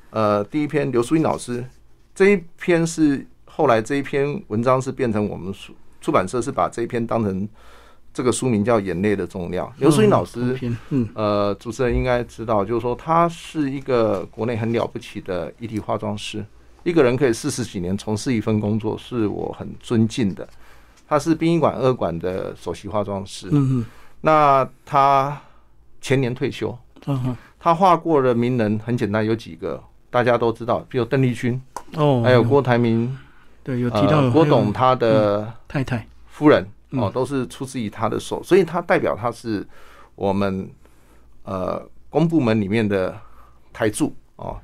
[0.09, 1.63] 呃第一篇刘淑英老师
[2.13, 7.47] 这一篇是后来这一篇文章是变成我们书出版社是把这一篇当成
[8.13, 9.67] 这个书名叫《眼泪的重量》。
[9.77, 10.57] 刘淑英老师，
[10.89, 16.43] 嗯，呃，主持人应该知道，就是说他是一个国内很了不起的一体化妆师。
[16.85, 20.47] 一个人可以四十几年从事一份工作，是我很尊敬的。
[21.07, 23.47] 他是殡仪馆二馆的首席化妆师。
[23.51, 23.85] 嗯嗯。
[24.21, 25.41] 那他
[25.99, 26.77] 前年退休。
[27.59, 31.59] 他画过的名人很简单，有几个大家都知道，比如邓丽君。
[31.95, 32.21] 哦。
[32.23, 33.17] 还有郭台铭。
[33.63, 39.67] 对，有提到郭董他的太太夫人哦，都是出自于他的手，所以他代表他是
[40.13, 40.69] 我们
[41.45, 43.17] 呃公部门里面的
[43.73, 44.55] 台柱哦。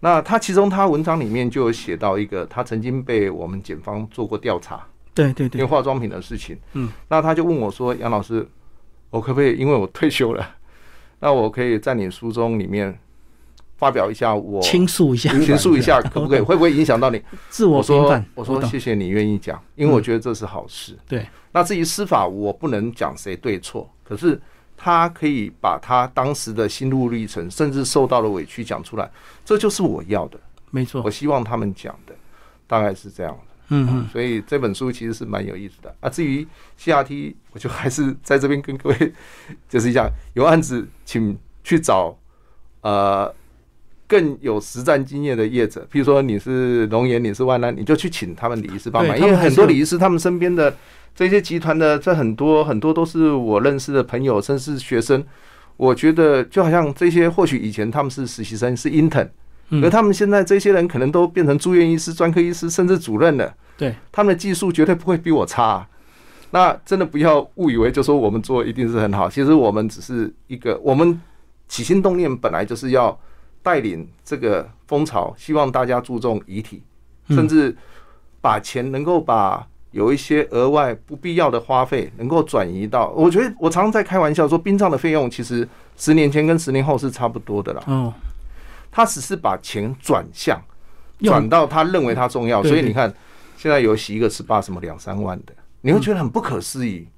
[0.00, 8.46] 那他其中他文章里面就有写到一个，他曾经被我们检方做过调查，对对对，因为化妆品的事情，嗯，那他就问我说：“杨老师，
[9.10, 9.56] 我可不可以？
[9.56, 10.56] 因为我退休了，
[11.20, 12.96] 那我可以在你书中里面
[13.78, 16.40] 发表一下我倾诉一下，倾诉一下， 可不可以？
[16.40, 17.20] 会不会影响到你？
[17.48, 20.96] 自我说，我说谢谢你愿意讲，因为我觉得这是好事。
[21.08, 24.40] 对，那至于司法，我不能讲谁对错，可是。
[24.76, 29.10] 他可以把他当时的心路历程，甚至受到的委屈讲出来，
[29.44, 30.38] 这就是我要的。
[30.70, 32.14] 没错，我希望他们讲的
[32.66, 33.38] 大概是这样的。
[33.68, 36.08] 嗯嗯，所以这本书其实是蛮有意思的啊。
[36.08, 36.46] 至于
[36.78, 39.12] CRT，我就还是在这边跟各位
[39.68, 42.16] 解释一下，有案子请去找
[42.82, 43.34] 呃
[44.06, 50.76] 更有实战经验的业者，譬如说你是龙岩，你是万安，你就去请他们李医师帮忙，因为很多李医师他们身边的。
[51.16, 55.24] 这些集团的这很多很多都是我认识的朋友，甚至学生。
[55.78, 59.28] 我觉得就好像这些，或许以前他们是实习生，是 intern，
[59.82, 63.54] 而他们现在这些人可能都变成住院医师、专科医师，甚至主任了。
[63.78, 65.86] 对，他们的技术绝对不会比我差。
[66.50, 71.18] 那真的不要误以为就说我们做一定是很好，其实我们只是一个，我们
[71.66, 73.18] 起心动念本来就是要
[73.62, 76.82] 带领这个风潮，希望大家注重遗体，
[77.28, 77.74] 甚至
[78.42, 79.66] 把钱能够把。
[79.92, 87.82] 有一些额外不必要的花费能够转移到，我觉得我常常在开玩笑说，殡葬的费用其实十年前跟十年后是差不多的啦。
[87.86, 88.12] 哦，
[88.90, 90.60] 他只是把钱转向，
[91.20, 92.62] 转到他认为他重要。
[92.62, 93.12] 所以你看，
[93.56, 97.08] 现在有洗一个 SPA 什么两三万的，你会觉得很不可思议。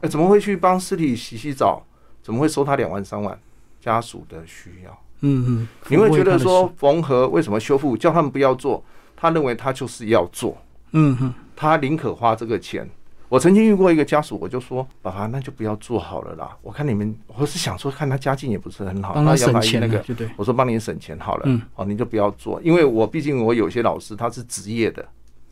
[0.00, 1.84] 哎，怎么会去帮尸体洗洗澡？
[2.22, 3.38] 怎么会收他两万三万？
[3.80, 4.98] 家属的需要。
[5.20, 8.82] 嗯嗯，你会觉得说缝合为什么修复叫他们不要做？
[9.14, 10.56] 他认为他就是要做。
[10.92, 11.34] 嗯哼。
[11.56, 12.88] 他宁可花这个钱。
[13.28, 16.56] 我曾经遇过一个家属，我就说：“爸爸，那就不要做好了啦。
[16.62, 21.42] 我看你们，我是想说，看他家境也不是很好，那省钱那个，对我说帮你省钱好了。
[21.46, 25.04] 嗯，哦，你就不要做，因为我毕竟我有些老师他是职业的，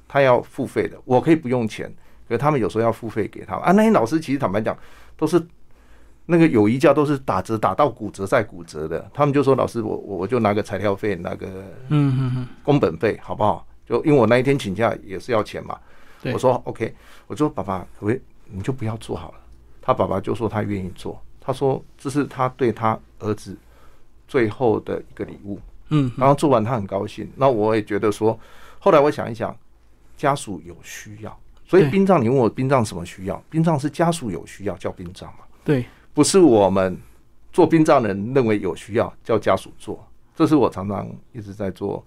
[0.06, 1.92] 他要付费的，我可以不用钱，
[2.28, 3.72] 可他们有时候要付费给他啊。
[3.72, 4.78] 那些老师其实坦白讲，
[5.16, 5.44] 都是
[6.26, 9.04] 那个友谊价都是打折打到骨折再骨折的。
[9.12, 11.48] 他们就说：老师，我我我就拿个材料费，拿个
[11.88, 13.66] 嗯嗯嗯工本费好不好？
[13.84, 15.76] 就因为我那一天请假也是要钱嘛。”
[16.32, 16.94] 我说 OK，
[17.26, 19.38] 我说爸爸，可不可以你就不要做好了。
[19.82, 23.56] 他爸爸就说他愿意做，他说这是他对他儿子
[24.26, 25.60] 最后的一个礼物。
[25.90, 27.30] 嗯，然后做完他很高兴。
[27.36, 28.38] 那我也觉得说，
[28.78, 29.54] 后来我想一想，
[30.16, 33.42] 家属有需要，所以殡葬你问我殡葬什么需要？
[33.50, 35.44] 殡葬是家属有需要叫殡葬嘛？
[35.64, 35.84] 对，
[36.14, 36.98] 不是我们
[37.52, 40.02] 做殡葬人认为有需要叫家属做。
[40.34, 42.04] 这是我常常一直在做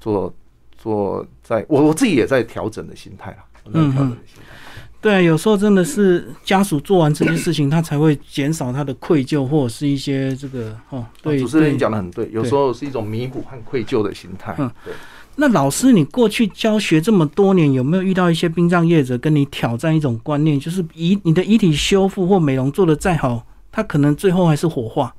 [0.00, 0.32] 做。
[0.78, 3.30] 做在我我自己也在调整的心态
[3.64, 4.42] 了，嗯调整的心态。
[5.00, 11.04] 对，有时候真的是家属做完这件事情，他才会减少他的愧疚，或者是一些这个哦。
[11.20, 14.54] 对，主持人讲的很对，有时候是一种弥补和愧疚的心态。
[14.58, 14.94] 嗯，对。
[15.34, 25.12] 那老师，你过去教学这么多年，有没有遇到一些殡葬业者跟你挑战一种观念，就是遗你的遗体修复或美容做的再好，他可能最后还是火化？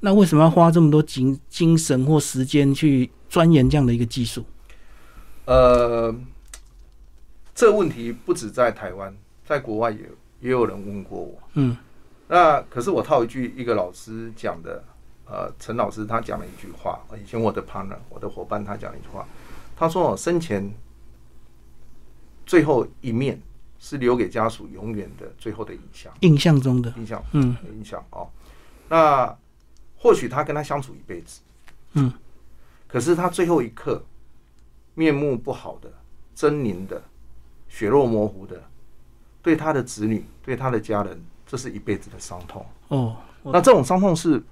[0.00, 4.42] 那为什么要花这么多精精神或时间去钻研这样的一个技术？
[5.44, 6.14] 呃。
[7.58, 9.12] 这问题不止在台湾，
[9.44, 9.98] 在国外也
[10.38, 11.36] 也有人问过我。
[11.54, 11.76] 嗯，
[12.28, 14.84] 那可是我套一句一个老师讲的，
[15.26, 19.26] 呃，陈老师他讲了一句话，以前我的 partner 我的伙伴他讲了一句话，
[19.76, 20.72] 他说我生前
[22.46, 23.42] 最后一面
[23.80, 28.30] 是留给家属永远的最后的影像，印象中的印象，嗯，印象哦。
[28.88, 29.36] 那
[29.96, 31.40] 或许他跟他相处一辈子，
[31.94, 32.12] 嗯，
[32.86, 34.00] 可是他最后一刻
[34.94, 35.92] 面目不好的、
[36.36, 37.02] 狰狞的。
[37.68, 38.60] 血肉模糊的，
[39.42, 42.64] 对他的子女，对他的家人，这是一辈子的伤痛。
[42.88, 44.42] 哦，那这种伤痛是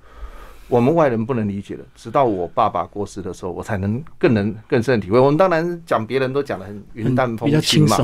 [0.68, 1.84] 我们外人不能理解的。
[1.94, 5.18] 直到我爸爸过世的时候，我才能更能更深的体会。
[5.18, 7.96] 我们当然讲别人都讲的很云淡风轻嘛，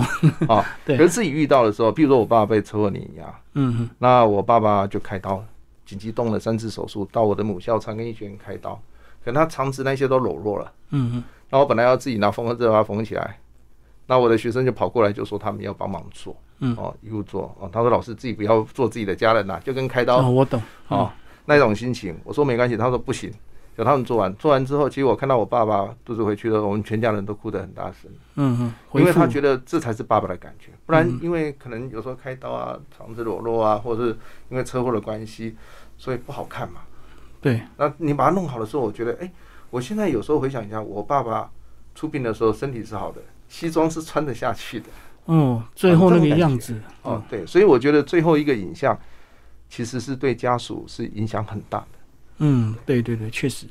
[0.49, 0.97] 啊， 对。
[0.97, 5.45] 可是自己遇到的时候，比如说我爸爸被车祸碾压，嗯哼，那我爸爸就开刀，
[5.85, 8.81] 紧急动了三次手术，到我的母校长庚医学院开刀，
[9.25, 11.25] 可能他肠子那些都裸弱了，嗯哼。
[11.51, 13.39] 那我本来要自己拿缝合针把它缝起来。
[14.07, 21.11] 那我的学生就跑过来就说他们要帮忙做，嗯，哦，一路做，哦，他说老师自己不要做自己的家人呐，就跟开刀，哦我懂，哦，
[21.47, 23.33] 那种心情，我说没关系，他说不行，
[23.77, 34.19] 叫他们做完，做完之后，其实我看到我爸爸肚子回去了，我们全家人都哭得很大声，嗯嗯，因为他觉得这才是爸爸的感觉，不然因为可能有时候开刀啊，肠子裸露啊，或者是
[34.51, 35.57] 因为车祸的关系，
[35.97, 36.81] 所以不好看嘛，
[37.41, 39.33] 对，那你把它弄好的时候，我觉得，哎，
[39.71, 41.51] 我现在有时候回想一下，我爸爸
[41.95, 43.21] 出殡的时候身体是好的。
[43.53, 44.87] 西装是穿得下去的，
[45.27, 48.99] 哦，最后那个样子，哦，对，所以我觉得最后一个影像，
[49.69, 51.87] 其实是对家属是影响很大的。
[52.39, 53.67] 嗯，对对对，确实。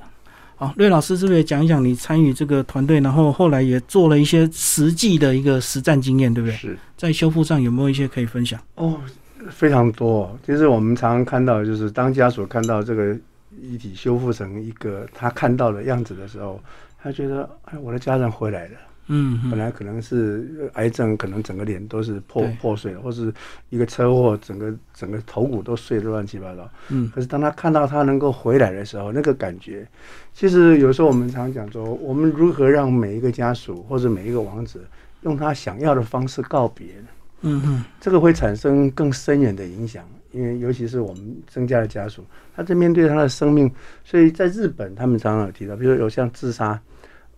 [0.55, 6.55] 好，瑞老师是不是也讲一讲你参与这个团队，然后后来也做了一些实际的一个实战经验，对不对？
[6.55, 8.61] 是在修复上有没有一些可以分享？
[8.75, 9.01] 哦，
[9.49, 10.37] 非常多。
[10.45, 13.17] 其实我们常常看到，就是当家属看到这个
[13.59, 16.61] 遗体修复成一个他看到的样子的时候，
[17.01, 18.77] 他觉得，哎，我的家人回来了。
[19.13, 23.33] 嗯，本来可能是癌症，可能整个脸都是破破碎了，或是
[23.69, 26.69] 一个车祸，整个整个头骨都碎得乱七八糟。
[26.87, 29.85] 嗯，可是当他看到他能够回来的时候，那个感觉，
[30.33, 34.81] 其实有时候我们常讲说，我们如何让每一个家属或者每一个王子
[35.23, 37.07] 用他想要的方式告别呢？
[37.41, 42.23] 嗯嗯，这个会产生更深远的影响，因为尤其是我们增加的家属，
[42.55, 43.69] 他在面对他的生命，
[44.05, 46.79] 所以在日本他们常常有提到，比如有像自杀。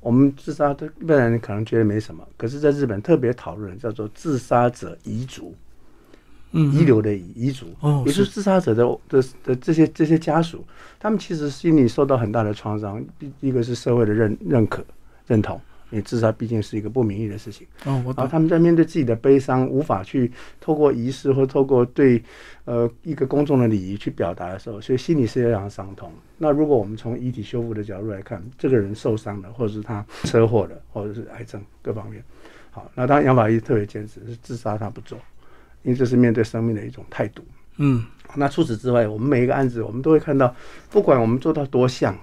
[0.03, 5.55] 我们自杀的一般人可能觉得没什么，可是在日本特别讨论叫做自杀者遗族，
[6.51, 10.63] 嗯，遗留的遗遗族，哦，也是自杀者的的的这些这些家属，
[10.99, 14.83] 他们其实心里受到很大的创伤，一一个是社会的认认可
[15.25, 15.59] 认同。
[15.93, 22.19] 因为自杀毕竟是一个不名誉的事情，哦，然后他们在面对自己的悲伤，无法去透过仪式或透过对，
[22.65, 26.11] 呃，一个公众的礼仪去表达的时候，所以心里是非常伤痛。
[26.39, 32.23] 那如果我们从遗体修复的角度来看，这个人受伤了，或者是他车祸了，或者是癌症各方面，
[32.71, 35.15] 好，那当然杨法医特别坚持是自杀他不做，
[35.83, 37.43] 因为这是面对生命的一种态度。
[37.77, 38.03] 嗯，
[38.35, 40.55] 那除此之外，我们每一个案子，我们都会看到，
[40.89, 42.17] 不管我们做到多像。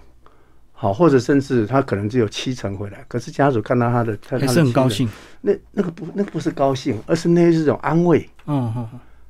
[0.81, 5.07] 好，或者甚至他可能只有七成回来，可是家属看到他的，还是很高兴。
[5.43, 8.27] 那那个不，那个不是高兴，而是那是一种安慰。
[8.47, 8.89] 嗯嗯，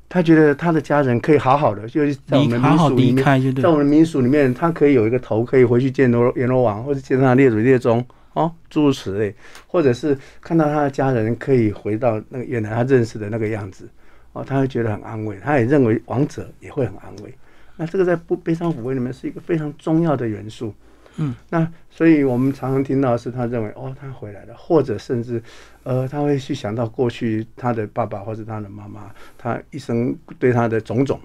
[0.09, 9.35] 他觉得他的家人可以好好的，就是在我们民俗里面，在我们民俗里面，他可以有一个头，可以回去见罗阎罗王，或者见他列祖列宗，哦，诸如此类，
[9.67, 13.89] 或者是看到他的家人可以回到那个原来他认识的那个样子，
[14.35, 17.35] 哦，他会觉得很安慰，他也认为亡者也会很安慰。
[17.77, 20.73] 那这个在不悲伤抚慰里面是一个非常重要的元素。
[21.23, 25.43] 嗯，那所以我们常常听到是他认为哦，他回来了，或者甚至，
[25.83, 31.21] 呃，他会去想到过去他的爸爸或者他的妈妈，他一生对他的种种，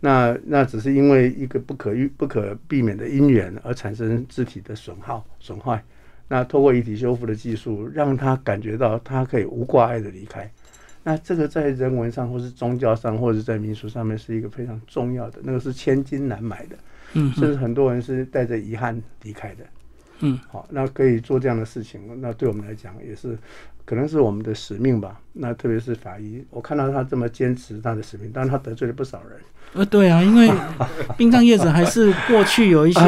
[0.00, 5.84] 那那只是因为一个不可预不可避免的因缘而产生肢体的损耗损坏，
[6.28, 10.50] 那透过遗体修复的技术，让他感觉到他可以无挂碍的离开，
[11.02, 16.78] 那这个在人文上或是宗教上或者在民俗上面是一个非常重要的，那个是千金难买的。
[17.14, 19.64] 嗯，甚至很多人是带着遗憾离开的。
[20.20, 23.38] 嗯，好，那可以做这样的事情，那对我们来讲也是，
[23.84, 25.20] 可能是我们的使命吧。
[25.32, 29.38] 那特别是法医，我看到他这么坚持他的使命，但是他得罪了不少人。
[29.74, 30.50] 呃，对啊，因为
[31.16, 33.00] 殡葬业者还是过去有一些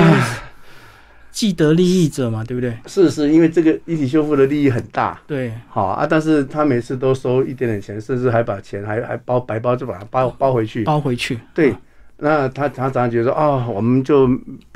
[1.32, 2.76] 既得利益者嘛，对不对？
[2.86, 11.74] 是是，因为这个遗体修复的利益很大，对，好啊，但是他每次都收一点点钱，甚至还把钱还还包白包就把它包包回去，包回去，对，
[12.20, 14.28] 那他他常常觉得说啊，我们就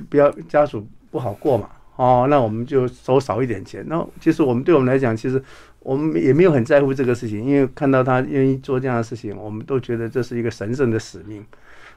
[0.08, 3.84] 不要家属不好过嘛，哦，那我们就收少一点钱。
[3.86, 5.42] 那其实我们对我们来讲，其实
[5.80, 11.44] 我们也没有很在乎这个事情，因为看到他愿意做这样的事情，我们都觉得这是一个神圣的使命。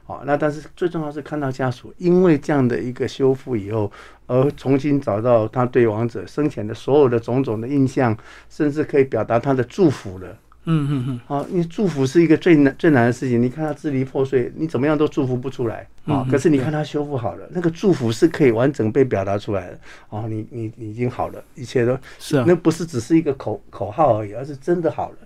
[0.05, 3.91] 好，那但是最重要是看到家属因为这样的一个修复以后，
[4.25, 8.15] 而重新找到他对亡者生前的所有的种种的印象，
[8.49, 10.37] 甚至可以表达他的祝福了。
[10.67, 11.19] 嗯嗯嗯。
[11.25, 13.41] 好，因为祝福是一个最难最难的事情。
[13.41, 16.23] 你看他支离破碎，你怎么样都祝福不出来啊。
[16.29, 19.79] 可是你看他修复好了，那个祝福是可以完整被表达出来的。
[20.09, 25.17] 哦，你你你已经好了，一切都是啊，那不是只是一个口口号而已，而是真的好了。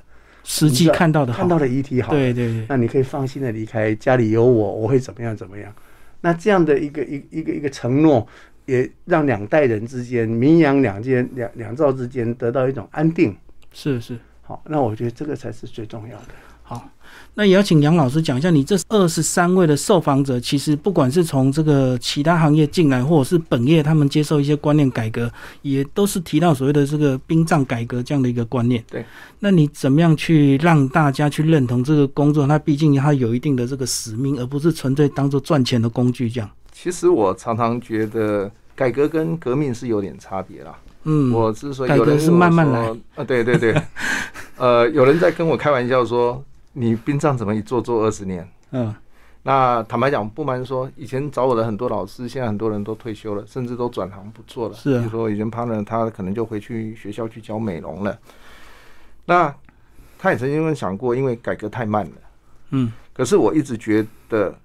[0.44, 5.72] 实际看到的，看到的遗体好，对对对，那你可以放心的离开，家里有我，我会怎么样怎么样？
[6.22, 8.28] 那这样的一个一一个一个承诺，
[8.66, 13.36] 也让两代人之间、民阳两间两两兆之间得到一种安定。
[13.72, 14.18] 是是，
[14.52, 16.26] 好，那我觉得这个才是最重要的。
[16.62, 16.90] 好。
[17.34, 25.32] 那也要请杨老师讲一下，你这二十三位的受访者，其实不管是从这个其他行业进来，或者是本业他们接受一些观念改革，
[25.62, 28.84] 也都是提到所谓的这个殡葬改革这样的一个观念。
[28.90, 29.06] 对，
[29.40, 32.46] 那你怎么样去让大家去认同这个工作？
[32.46, 36.50] 它毕竟它有一定的这个使命，而不是纯粹当做赚钱的工具这样。
[36.74, 40.78] 其实我常常觉得改革跟革命是有点差别啦。
[41.04, 43.24] 嗯，我之所以有人是慢慢来啊。
[43.24, 43.82] 对对对，
[44.58, 46.44] 呃，有人在跟我开玩笑说。
[46.74, 48.50] 你殡葬怎么一做做二十年？
[48.72, 48.96] 嗯，
[49.44, 54.74] 那坦白讲，不瞒说，以前找我的很多老师，现在很多人都退休了，甚至都转行不做了。
[54.74, 58.18] 是，比如说以前 partner 他可能就回去学校去教美容了。
[59.26, 59.54] 那
[60.18, 62.12] 他也曾经想过，因为改革太慢了。
[62.70, 64.58] 嗯，可是我一直觉得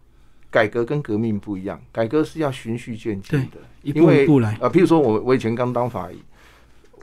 [0.56, 4.54] 改革跟革命不一样，改革是要循序渐进的，一步一步来。
[4.54, 6.16] 啊，譬如说我我以前刚当法医，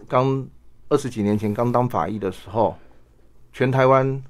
[0.08, 0.48] 刚
[0.90, 2.76] 二十几年前刚当法医的时候，
[3.52, 4.24] 全台湾。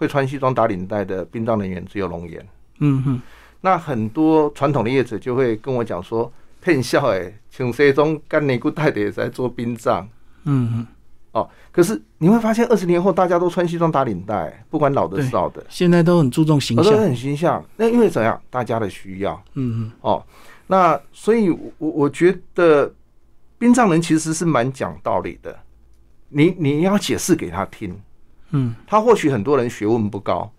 [0.00, 2.48] 会穿西装打领带的殡葬人员只有龙岩。
[2.78, 3.20] 嗯哼，
[3.60, 10.08] 那很多传统的业者就会跟我讲说，骗笑哎，请西装干内裤带的也在做殡葬。
[10.44, 10.86] 嗯哼，
[11.32, 17.64] 哦，可是你会发现二十年后大家都穿西装打领带，不管老的少的，现在都很注重形象，都很形象。
[17.76, 18.40] 那因为怎样？
[18.50, 19.40] 大家的需要。
[19.54, 20.24] 嗯嗯，哦，
[20.66, 22.92] 那所以，我我觉得
[23.58, 25.56] 殡葬人其实是蛮讲道理的，
[26.30, 27.96] 你你要解释给他听。
[28.50, 30.50] 嗯，他或许很多人学问不高，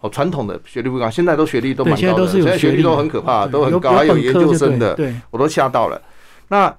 [0.00, 6.00] 哦，传统的学历不高，现在都学历都蛮高的，现在学历都很可怕，都很高，还有研究生的，对，我都吓到了。
[6.48, 6.74] 那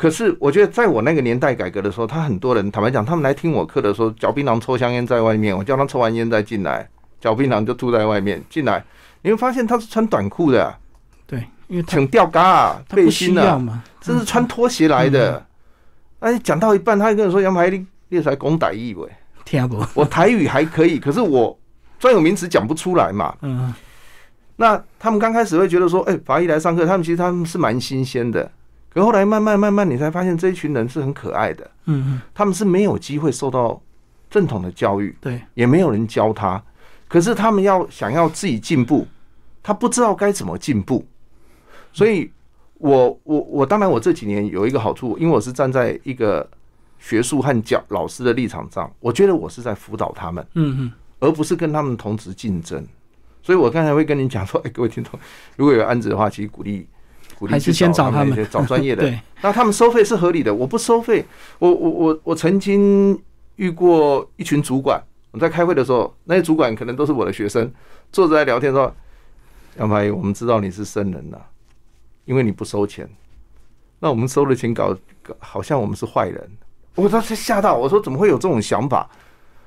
[0.00, 6.88] 可是我觉得，在我那个年代改革的时候，他很多人坦白讲，他们来听我课的时候，嚼槟榔抽香烟在外面，我叫他抽完烟再进来，
[7.20, 8.82] 嚼槟榔就吐在外面进来，
[9.20, 10.74] 你会发现他是穿短裤的，
[11.26, 13.62] 对，因为挺吊嘎啊，背心的，
[14.00, 15.44] 这是穿拖鞋来的。
[16.20, 19.06] 哎，讲到一半，他跟我说：“杨排列列出来攻打义伟。”
[19.44, 21.54] 听不，我台语还可以，可是我
[21.98, 23.36] 专有名词讲不出来嘛。
[23.42, 23.74] 嗯，
[24.56, 28.50] 那他们刚开始会觉得说，哎，法医来上课，他们其实他们是蛮新鲜的。
[28.92, 31.70] 可后来慢慢慢慢，你才发现这一群人是很可爱的。
[31.86, 33.80] 嗯嗯，他们是没有机会受到
[34.28, 36.62] 正统的教育，对，也没有人教他。
[37.08, 39.06] 可是他们要想要自己进步，
[39.62, 41.06] 他不知道该怎么进步。
[41.92, 42.30] 所以，
[42.78, 46.48] 我我我当然我这几年有一个好处，因为我是站在一个。
[47.02, 52.86] 学术和教老师的立场上，我觉得我是在辅导他们，嗯嗯，而不是跟他们同时竞争。
[53.42, 55.18] 所以我刚才会跟你讲说，哎，各位听众，
[55.56, 56.86] 如果有案子的话，其实鼓励
[57.40, 59.00] 鼓励去找他们，找专业的。
[59.08, 61.24] 对，那他们收费是合理的，我不收费。
[61.58, 63.18] 我我我我曾经
[63.56, 67.72] 遇过一群主管，我在开会的时候，那些主管可能都是我的学生，
[68.12, 68.94] 坐着在聊天说
[69.80, 71.46] ：“杨排，我们知道你是生人了，
[72.26, 73.08] 因为你不收钱，
[74.00, 76.50] 那我们收了钱搞搞好像我们是坏人。”
[76.94, 79.08] 我当时吓到，我说怎么会有这种想法？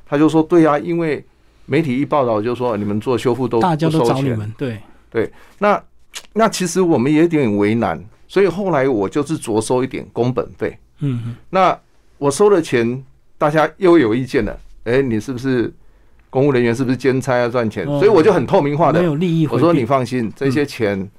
[0.06, 1.26] 他就说：“对呀，因为
[1.66, 5.32] 媒体一报道就说你们做修复都大家都找你们，对对。
[5.58, 5.82] 那
[6.34, 10.78] 那其实我们也有点为难，所以后来我就是着收一点工本费。
[11.00, 11.78] 嗯，那
[12.18, 13.04] 我收了钱，
[13.38, 14.58] 大家又有意见了。
[14.86, 15.74] 哎，你是不是
[16.30, 16.74] 公务人员？
[16.74, 17.86] 是不是兼差要赚钱？
[17.86, 19.48] 所以我就很透明化的，没有利益。
[19.48, 21.10] 我说你放心，这些钱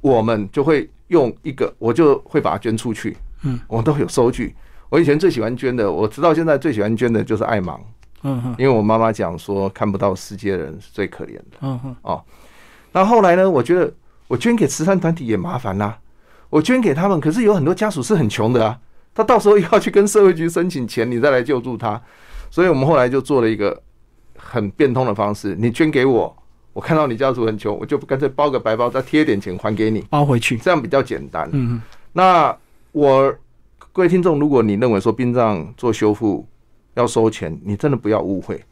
[0.00, 3.16] 我们就会用一个，我就会把它捐出去。
[3.42, 4.54] 嗯，我都有收据。
[4.88, 7.78] 我以前最喜欢捐的，我直到现在最喜欢捐的就是爱盲。
[8.22, 11.56] 嗯哼，因为我妈妈讲说看不到世界的人是最可怜的。
[11.62, 12.22] 嗯哼，哦，
[12.92, 13.48] 那后来呢？
[13.48, 13.90] 我觉得
[14.30, 15.98] 我捐给慈善团体也麻烦啦。
[16.50, 18.78] 我捐给他们，可是有很多家属是很穷的啊，
[19.12, 22.00] 他到时候要去跟社会局申请钱，你再来救助他。
[22.48, 23.82] 所以我们后来就做了一个
[24.36, 26.36] 很变通的方式：你捐给我，
[26.72, 31.50] 我看到你家属很穷，我就干脆包个白包，再贴点钱还给你，包回去，这样比较简单。
[31.52, 32.56] 嗯那
[32.92, 33.34] 我
[33.92, 36.46] 各位听众，如果你认为说殡葬做修复
[36.94, 38.64] 要收钱，你真的不要误会，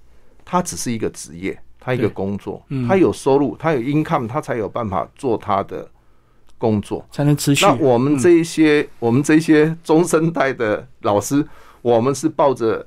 [0.45, 5.89] 它只是一个职业，它一个工作，他有收入，他有 income，他才有办法做他的
[6.59, 7.64] 工作，才能持续。
[7.64, 11.47] 那我们这一些，我们这些中生代的老师，
[11.81, 12.87] 我们是抱着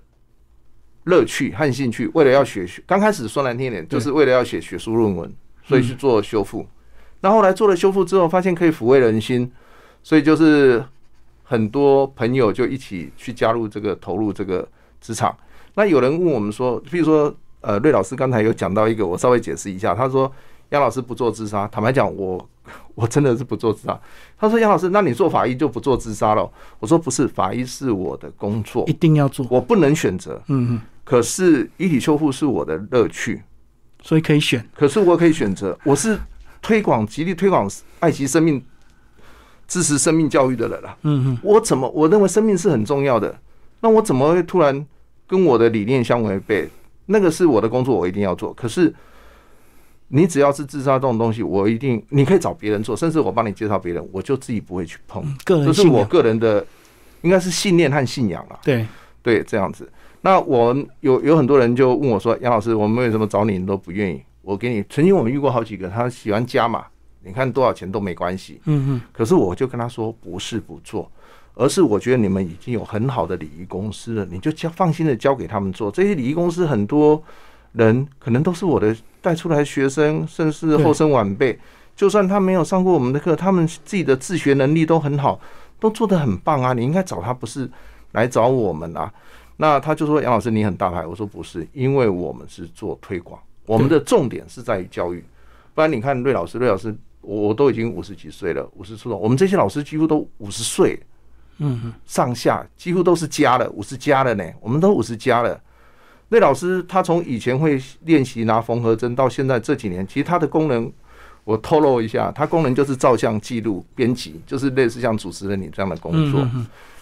[1.06, 5.34] 乐趣和兴趣，为了要学学，刚开始说难听点，就是为了要写学术论文，
[5.64, 6.68] 所以去做修复。
[7.22, 9.52] 那后来做了修复之后，发现可以抚慰人心，
[10.04, 10.84] 所以就是
[11.44, 14.68] 很多朋友就一起去加入这个投入这个
[15.00, 15.36] 职场。
[15.76, 19.96] 那有人问我们说，比如说呃，瑞老师刚才有讲到一个，我稍微解释一下。
[19.96, 20.32] 他说
[20.70, 22.50] 杨老师不做自杀，坦白讲，我
[22.96, 24.00] 我真的是不做自杀。
[24.38, 26.50] 他说杨老师，那你做法医就不做自杀了？
[26.80, 30.42] 我说不是，法医是我的工作，一定要做，我不能选择。
[30.48, 30.82] 嗯嗯。
[31.04, 33.42] 可是遗体修复是我的乐趣，
[34.02, 34.68] 所以可以选。
[34.76, 36.20] 可是我可以选择，我是。
[36.64, 37.68] 推广极力推广
[38.02, 38.64] 爱惜生命、
[39.68, 40.96] 支持生命教育的人了。
[41.02, 43.36] 嗯嗯，我怎么我认为生命是很重要的？
[43.80, 44.86] 那我怎么会突然
[45.26, 46.70] 跟我的理念相违背？
[47.12, 48.54] 那个是我的工作，我一定要做。
[48.54, 48.94] 可是
[50.08, 55.24] 你只要是自杀这种东西，我一定你可以找别人做，甚至我帮你介绍别人，我就自己不会去碰。
[55.46, 56.66] 这是我个人的，
[57.22, 58.60] 应该是信念和信仰了。
[58.64, 58.86] 对
[59.22, 59.90] 对，这样子。
[60.22, 66.86] 那我有有很多人就问我说：“杨老师，我们为什么找你都不愿意？”我给你，曾经我们遇过好几个，他喜欢加码，
[67.24, 68.60] 你看多少钱都没关系。
[68.66, 69.02] 嗯嗯。
[69.12, 71.12] 可是我就跟他说，不是不做，
[71.54, 75.92] 而是我觉得你们已经有很好的礼仪公司了，你就交放心的交给他们做。
[75.92, 77.22] 这些礼仪公司很多
[77.74, 81.58] 人可能都是我的带出来的学生，甚至是后生晚辈。
[81.96, 85.40] 就算他没有上过我们的课，他们自己的自学能力都很好，
[85.80, 86.74] 都做得很棒啊！
[86.74, 87.70] 你应该找他，不是
[88.14, 89.14] 来找我们啊。
[89.58, 95.24] 那他就说：“杨老师，你很大牌。”我说：“不是，因为我们是做推广。”我们的重点是在于教育，
[95.76, 101.00] 不然你看瑞老师，瑞老师，我都已经五十几岁了，五十出头，我们这些老师几乎都五十岁，
[101.62, 105.60] 嗯，上下几乎都是加了五十加了呢，我们都五十加了。
[106.30, 110.92] 那老师他从以前会练习拿缝合针，到现在这几年，其实他的功能
[111.44, 116.46] 我透露一下，他功能就是照相记录、编辑，就是类似像主持人你这样的工作。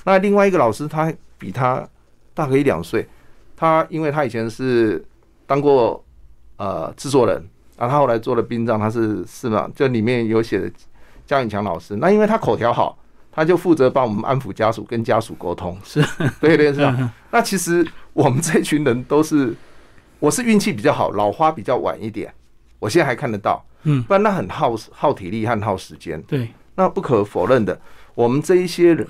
[0.03, 1.88] 那另外一个老师，他比他
[2.34, 3.07] 大个一两岁，
[3.55, 5.03] 他因为他以前是
[5.45, 6.03] 当过。
[6.62, 7.41] 呃，制作人，
[7.78, 9.72] 然后他后来做了殡葬，他是是吗？
[9.74, 10.70] 这里面有写的
[11.26, 12.99] 江永强老师，那因为他口条好，
[13.39, 15.79] 他就负责帮我们安抚家属，跟家属沟通。
[15.81, 16.03] 是，
[16.41, 17.13] 对对是啊。
[17.31, 19.55] 那其实我们这群人都是，
[20.19, 22.33] 我是运气比较好，老花比较晚一点，
[22.79, 23.65] 我现在还看得到。
[23.83, 26.21] 嗯，不然那很耗耗体力和耗时间。
[26.23, 27.79] 对，那不可否认的，
[28.13, 29.07] 我们这一些人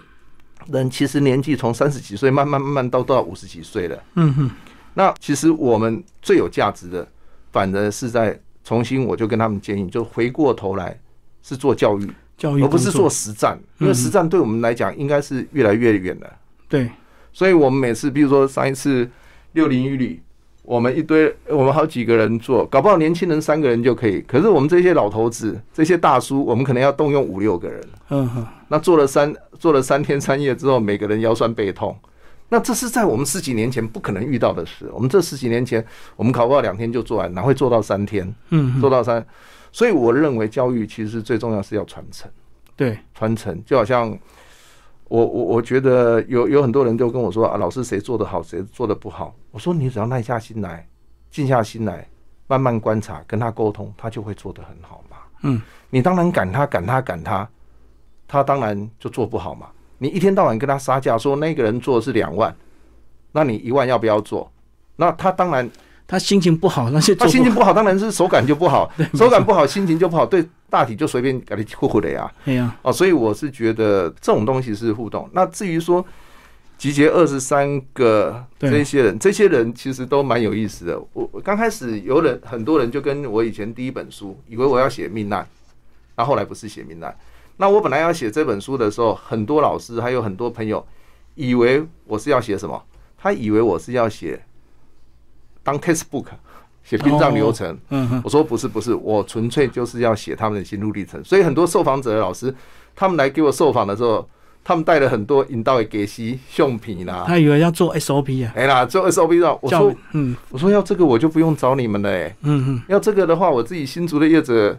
[0.67, 4.03] 人其实年纪从三十几岁慢慢慢慢到到五十几岁了。
[4.13, 4.51] 嗯哼，
[4.93, 7.07] 那其实我们最有价值的。
[7.51, 10.95] 反而是在重新，我就跟他们建议，就回过头来
[11.41, 12.07] 是做教育，
[12.39, 16.27] 教育而不是做实战，因为实战对我们来讲应该是越来越远了。
[16.69, 16.89] 对，
[17.33, 19.07] 所以我们每次，比如说上一次
[19.51, 20.21] 六零一旅，
[20.63, 27.81] 我们一堆，我们好几个人做，搞不好年轻人三个人就可以，可是我们这些老头子、这些大叔，我们可能要动用五六个人。
[28.09, 31.95] 嗯哼，那做了三做了三天三夜之后，每个人腰酸背痛。
[32.51, 34.89] 那这是在我们十几年前不可能遇到的事。
[34.91, 35.85] 我们这十几年前，
[36.15, 38.33] 我们搞不好两天就做完，哪会做到三天？
[38.49, 39.23] 嗯，做到三。
[39.71, 42.29] 所以我认为教育其实最重要是要传承。
[42.75, 44.09] 对，传承就好像
[45.09, 49.35] 我我我觉得有有很多人就跟我说啊，老师谁做的好，谁做的不好。
[49.51, 50.87] 我说你只要耐下心来，
[51.29, 52.07] 静下心来，
[52.47, 55.17] 慢慢观察，跟他沟通，他就会做得很好嘛。
[55.41, 57.49] 嗯，你当然赶他赶他赶他，
[58.27, 59.69] 他当然就做不好嘛。
[59.97, 62.55] 你一天到晚跟他杀价，说那个人做的是两万，
[63.31, 64.49] 那你一万要不要做？
[64.95, 65.69] 那他当然，
[66.09, 72.29] 他心情不好，那些他心情不好，当然是手感就不好， 手感不好，心情就不好，对大体就随便给你呼呼的呀。
[72.43, 75.29] 对呀，哦，所以我是觉得这种东西是互动。
[75.33, 76.03] 那至于说
[76.79, 80.99] 集结二十三个这些人，这些人其实都蛮有意思的。
[81.13, 85.47] 我刚开始有人很多人就跟我以前第一本书，以为我要写命案，
[86.15, 87.15] 那后来不是写命案。
[87.57, 90.83] 那我本来要写这本书的时候，很多老师还有很多朋友
[91.35, 92.81] 以为我是要写什么？
[93.15, 94.41] 他以为我是要写
[95.63, 96.25] 当 textbook
[96.83, 97.77] 写殡葬流程。
[97.89, 101.23] 嗯我说不是不是，我纯粹就是要写他们的心路历程。
[101.23, 102.53] 所以很多受访者的老师，
[102.95, 104.27] 他们来给我受访的时候，
[104.63, 107.23] 他们带了很多引导的给息用品啦。
[107.27, 108.53] 他以为要做 SOP 啊？
[108.55, 109.57] 哎啦，做 SOP 的。
[109.61, 112.09] 我说嗯，我说要这个我就不用找你们了。
[112.09, 114.77] 哎，嗯嗯，要这个的话，我自己新竹的业者。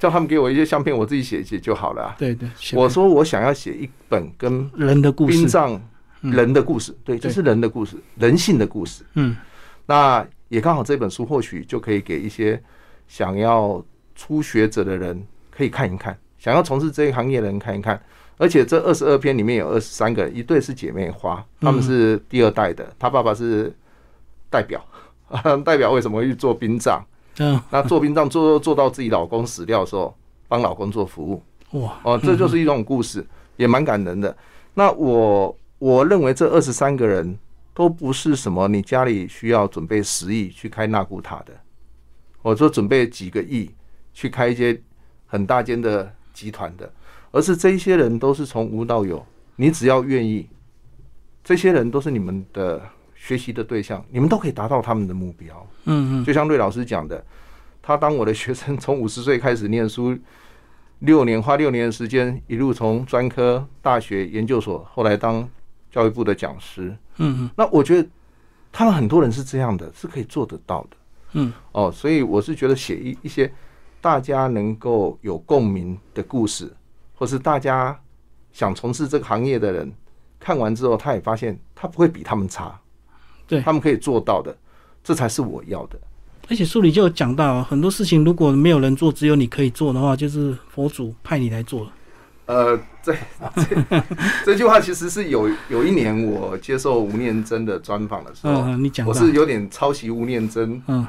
[0.00, 2.14] 叫他们给我一些相片，我自己写一写就好了。
[2.16, 5.82] 对对，我说我想要写一本跟人的故事、殡葬
[6.20, 9.02] 人的故事，对，这是人的故事，人性的故事。
[9.14, 9.34] 嗯，
[9.88, 12.62] 那也刚好这本书或许就可以给一些
[13.06, 13.82] 想要
[14.14, 17.98] 初学者的人可以看一看，想要从事这一行业的人看一看。
[18.36, 23.74] 而且这二十二篇里面有二十三个，一对是姐妹花，他们是第二代的，他爸爸是
[24.50, 24.80] 代表，
[25.64, 27.00] 代表为什么会去做殡葬？
[27.38, 30.14] 嗯，那做殡葬做做到自己老公死掉的时候，
[30.46, 31.42] 帮老公做服务。
[31.80, 33.26] 哇，哦，这就是一种故事，
[33.56, 34.36] 也蛮感人的。
[34.74, 37.36] 那我我认为这二十三个人
[37.78, 41.52] 都不是什么你家里需要准备十亿去开纳古塔的，
[42.42, 43.70] 我说准备几个亿
[44.12, 44.82] 去开一些
[45.26, 46.92] 很大间的集团的。
[47.30, 49.24] 而是这些人都是从无到有，
[49.54, 50.48] 你只要愿意，
[51.44, 52.82] 这些人都是你们的
[53.14, 55.64] 学习的对象，你们都可以达到他们的目标。
[55.84, 57.24] 嗯嗯，就像瑞老师讲的，
[57.80, 60.18] 他当我的学生，从五十岁开始念书，
[60.98, 65.48] 六年花六年的时间，一路从专科、大学、研究所，后来当
[65.90, 66.96] 教育部的讲师。
[67.16, 68.08] 嗯嗯，那我觉得
[68.72, 70.96] 他们很多人是这样的，是可以做得到的。
[71.32, 73.52] 嗯哦，所以我是觉得写一一些
[74.00, 76.72] 大家能够有共鸣的故事。
[77.14, 77.98] 或是大家
[78.52, 79.92] 想从事这个行业的人
[80.38, 82.78] 看完之后，他也发现他不会比他们差，
[83.44, 84.56] 对他们可以做到的，
[85.02, 85.98] 这才是我要的。
[86.48, 91.92] 而且书里就有讲到很多事情，如果没有人做，只有你可以做的话，就是佛祖派你来做了。
[92.46, 92.80] 呃，
[93.14, 94.04] 这这
[94.44, 101.06] 这句话其实是有有一年我接受吴念真的专访的时候，你讲我是有点抄袭吴念真，嗯。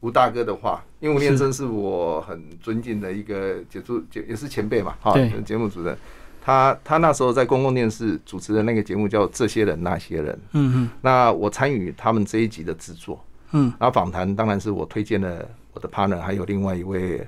[0.00, 5.14] 吴大哥的话，因为吴念真是我很尊敬的一个节目节也是前辈嘛，哈，
[5.46, 5.96] 节目主任，
[6.44, 17.24] 他他那时候在公共电视主持的那个节目叫《这些人那些人》，嗯嗯，那我参与他们这一集的制作，嗯，然后访谈当然是我推荐了我的 partner，还有另外一位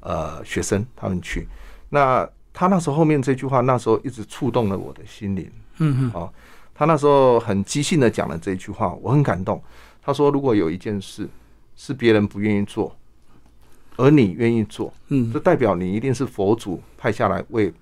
[0.00, 1.48] 呃学生他们去，
[1.88, 2.28] 那
[2.58, 6.32] 他那时候后面这句话那时候一直触动了我的心灵，嗯嗯，哦，
[6.74, 9.62] 他那时候很即兴的讲了这一句话，我很感动，
[10.02, 11.28] 他说如果有一件事。
[11.80, 12.92] 是别人不愿意做，
[13.94, 17.72] 而你愿意做，嗯，这代表你一定是佛祖派下来为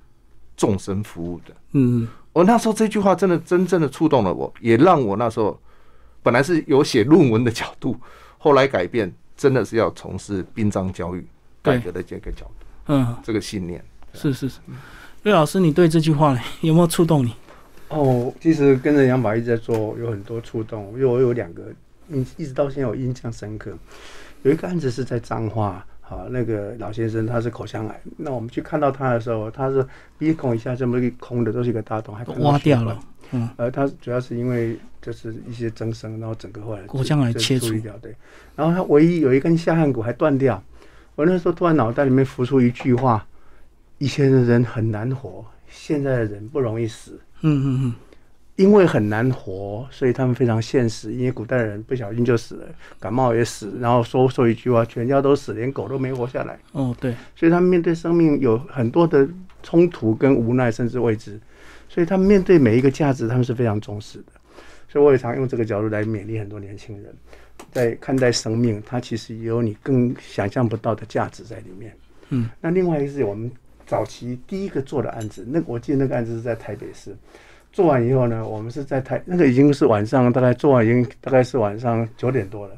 [0.54, 5.58] 众生服务的，嗯，我那时候这句话真的真正的触动了我，也让我那时候
[6.22, 7.96] 本来是有写论文的角度，
[8.36, 11.26] 后来改变，真的是要从事殡葬教育
[11.62, 13.82] 改革的这个角度，嗯，这个信念
[14.16, 14.58] 是是是，
[15.22, 17.32] 魏老师，你对这句话 有没有触动你？
[17.88, 21.62] 哦，其实跟着杨宝一直在做，有很多触动，因为我有两个。
[22.08, 23.76] 印一直到现在我印象深刻，
[24.42, 29.84] 有一个案子是在彰化，好，那个老先生他是口腔癌，那我们去看到他的时候，他是
[30.16, 32.96] 鼻孔一下这么一空的，都是一个大洞，还挖掉了，
[33.32, 37.72] 嗯，呃，他主要是因为就是一些增生，然后整个后来口腔癌切除。
[37.80, 38.14] 掉，对，
[38.54, 40.62] 然后他唯一有一根下颌骨还断掉，
[41.16, 43.26] 我那时候突然脑袋里面浮出一句话：
[43.98, 47.94] 以前的人很难活，现在的人不容易死，嗯嗯嗯。
[48.56, 51.12] 因为很难活，所以他们非常现实。
[51.12, 52.66] 因为古代人不小心就死了，
[52.98, 56.58] 感冒也死，然后说说一句话，全家都死，连狗都没活下来。
[56.72, 59.28] 哦，对，所以他们面对生命有很多的
[59.62, 61.38] 冲突跟无奈，甚至未知。
[61.86, 64.32] 所以他们面对每一个价值，他们是非常重视的。
[64.88, 67.14] 所以我也常用这个角度来勉励很多年轻人，
[67.70, 71.94] 在看待生命，它其实也有你更想象不到的价值在里面。
[72.30, 73.52] 嗯，那另外一个是我们
[73.86, 77.16] 早期第一个做的案子，那我记得那个案子是在台北市。
[77.72, 82.74] 做完以后呢，我们是在台那个已经是晚上，大概做完已经大概是晚上九点多了。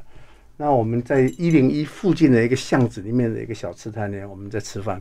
[0.56, 5.00] 那我们在一零一附近的一个巷子里面的一个小吃摊呢，我们在吃饭。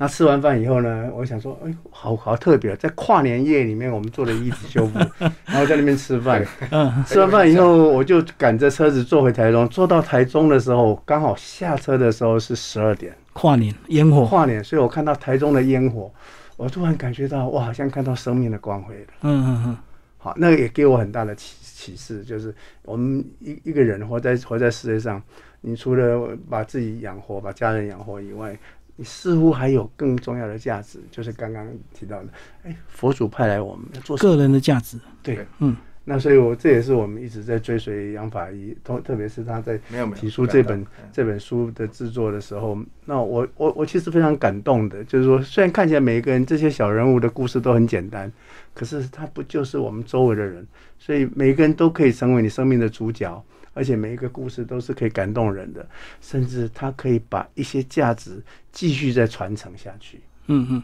[0.00, 4.98] 那吃完饭以后呢，我想说，哎，好好特别，在跨年夜里面我们做了一体修复，
[5.46, 6.46] 然后在那边吃饭。
[6.70, 9.68] 嗯，吃完饭以后，我就赶着车子坐回台中。
[9.68, 16.12] 坐到台中的时候，刚好下车的时候是十二点，跨年烟火，跨年，所以我看到台中的烟火。
[16.56, 19.06] 我突然感觉到，我好像看到生命的光辉了。
[19.20, 19.78] 嗯嗯嗯，
[20.16, 25.22] 好，那个也给我很大的启启示，就是我们一一个人活在活在世界上，
[25.60, 28.58] 你除了把自己养活、把家人养活以外，
[28.96, 31.64] 你似乎还有更重要的价值，就是刚刚
[31.94, 32.28] 提到的，
[32.64, 34.98] 哎，佛祖派来我们做个人的价值。
[35.22, 35.76] 对，嗯。
[36.10, 39.78] 那所以，我这也是我们一直在追随杨法医，特特别是他在
[40.14, 48.32] 提出这本这本书的制作的时候，那我我我其实非常感动的，就是说，虽然看起来每一个人这些小人物的故事都很简单，
[48.72, 50.66] 可是他不就是我们周围的人，
[50.98, 53.44] 所以每一个人都可以成为你生命的主角，
[53.74, 55.86] 而且每一个故事都是可以感动人的，
[56.22, 58.42] 甚至他可以把一些价值
[58.72, 60.20] 继续再传承下去。
[60.46, 60.82] 嗯嗯，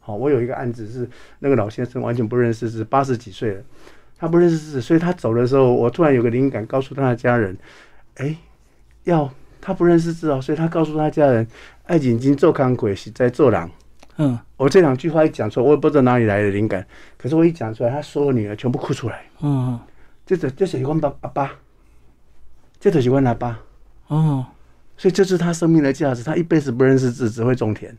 [0.00, 1.08] 好，我有一个案子是
[1.38, 3.62] 那个老先生完全不认识，是八十几岁了。
[4.18, 7.56] 他不认识字，所以他走的时候，我突然有个灵感，告诉他的家人
[8.16, 8.36] ：“哎，
[9.04, 11.46] 要他不认识字哦，所以他告诉他家人，
[11.84, 13.70] 爱眼睛做康鬼是在做狼。”
[14.18, 16.86] 嗯，我这两句话一讲出来，我也不知道哪里来的灵感，
[17.18, 19.22] 可是我一讲出来，他所有女儿全部哭出来。
[19.42, 19.78] 嗯，
[20.24, 21.52] 这这这喜欢爸阿爸，
[22.80, 23.60] 这都喜欢阿爸。
[24.06, 24.46] 哦，
[24.96, 26.22] 所以这是他生命的价值。
[26.22, 27.94] 他一辈子不认识字，只会种田。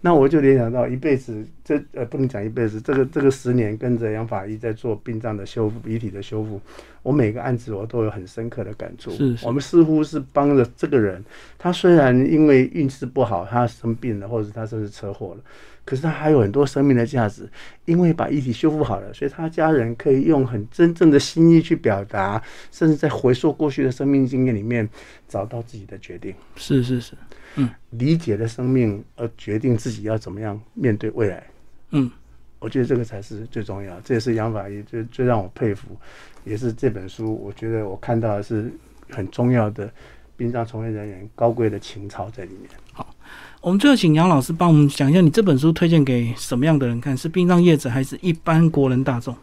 [0.00, 6.60] 那我就联想到一辈子这呃不能讲一辈子，这个这个十年跟着杨法医在做殡葬的修复、遗体的修复，
[7.02, 9.10] 我每个案子我都有很深刻的感触。
[9.10, 11.22] 是，我们似乎是帮了这个人，
[11.58, 15.44] 他虽然因为运势不好，他生病了，或者他甚至车祸了。
[15.82, 17.48] 可是他还有很多生命的价值，
[17.84, 22.40] 因为把遗体修复好了，所以他家人可以用很真正的心意去表达，
[22.70, 24.88] 甚至在回溯过去的生命经验里面
[25.26, 26.32] 找到自己的决定。
[26.54, 27.14] 是是是，
[27.56, 31.46] 嗯，理解了生命而决定自己要怎么样面对未来。
[31.90, 32.10] 嗯，
[32.58, 35.96] 我觉得这个才是最重要，这也是杨法医最最让我佩服，
[36.44, 38.72] 也是这本书我觉得我看到的是
[39.10, 39.92] 很重要的
[40.36, 42.70] 殡葬从业人员高贵的情操在里面。
[42.92, 43.14] 好。
[43.60, 47.14] 我们最后请杨老师帮我们讲一下，你这本书推荐给什么样的人看？
[47.14, 49.36] 是殡葬业者还是一般国人大众？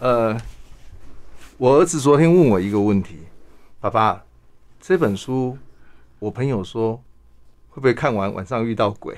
[0.00, 0.36] 呃，
[1.56, 3.14] 我儿子昨天问我一个问题
[3.78, 4.24] ：“爸爸，
[4.80, 5.56] 这本书，
[6.18, 7.00] 我朋友说会
[7.78, 9.14] 不会看完晚上遇到鬼？”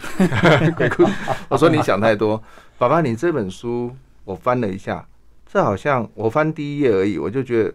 [1.48, 2.42] 我说：“你想太多，
[2.78, 3.94] 爸爸，你这本书
[4.24, 5.06] 我翻了一下，
[5.50, 7.74] 这好像我翻第一页而已，我就觉得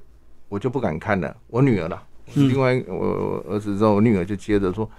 [0.49, 1.35] 我就不敢看了。
[1.47, 2.01] 我女儿了，
[2.35, 4.89] 另外我儿子之后，我女儿就接着说。”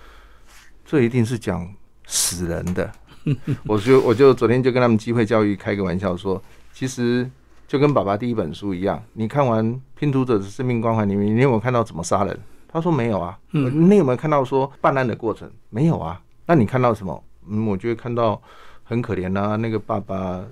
[0.88, 1.68] 这一定是讲
[2.06, 2.88] 死人的，
[3.66, 6.40] 我就我就昨天就跟他们机会教育开个玩笑说，
[6.72, 7.28] 其实
[7.66, 9.66] 就跟爸爸第一本书一样，你看完
[9.98, 12.38] 《拼图者的生命光环》里面，你有没有看到怎么杀人？
[12.68, 13.38] 他说没有啊。
[13.52, 15.50] 嗯，你有没有看到说办案的过程？
[15.70, 16.20] 没有啊。
[16.46, 17.24] 那你看到什么？
[17.48, 18.40] 嗯，我觉得看到
[18.84, 19.56] 很可怜啊。
[19.56, 20.44] 那个爸爸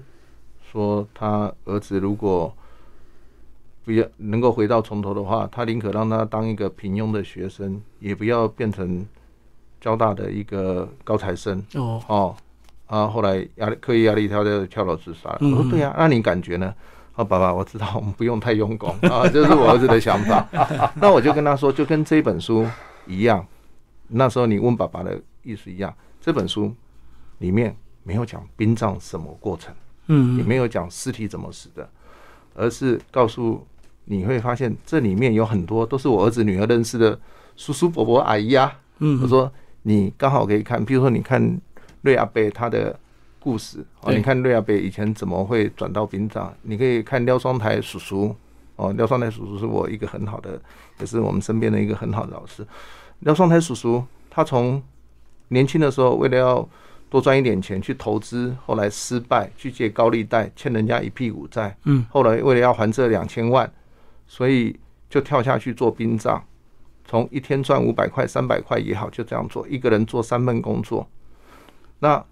[0.71, 2.55] 说，他儿子如果
[3.85, 9.07] 不要能够回到从头的话，他宁可让他当一个平庸的学生，也不要变成。
[9.81, 12.35] 交大的一个高材生哦哦
[12.87, 15.29] 啊，后来压力课业压力，他就跳楼自杀。
[15.43, 16.75] 我说对呀，那你感觉呢？
[17.15, 20.47] 啊，爸爸，我知道我们不用太用功啊，这是我儿子的想法。
[20.97, 22.67] 那我就跟他说，就跟这本书
[23.07, 23.47] 一样。
[24.09, 26.75] 那时候你问爸爸的意思一样，这本书
[27.39, 29.75] 里面没有讲殡葬什么过程，
[30.09, 31.89] 嗯，也没有讲尸体怎么死的，
[32.55, 33.67] 而是告诉
[34.05, 37.19] 你会发现这里面有很多都是我儿子女儿认识的
[37.57, 38.73] 叔叔伯伯阿姨啊。
[38.99, 39.51] 嗯，我说。
[39.87, 41.61] 你刚好可以看，比如说你看
[42.01, 42.99] 瑞阿贝他的
[43.45, 46.51] 故事哦，你看瑞亚贝以前怎么会转到殡葬？
[46.63, 48.35] 你可以看廖双台叔叔
[48.77, 50.59] 哦，廖双台叔叔是我一个很好的，
[50.99, 52.67] 也是我们身边的一个很好的老师。
[53.19, 54.83] 廖双台叔叔他从
[55.49, 56.67] 年轻的时候为了要
[57.11, 63.71] 多赚一点钱去投资，后来失败去借高利贷，欠人家一屁股债，嗯，后来为了要还这两千万，
[64.27, 64.75] 所以
[65.11, 66.43] 就跳下去做殡葬。
[67.05, 71.07] 从一天赚五百块、三百块也好，就这样做，一个人做三份工作。
[71.99, 72.25] 那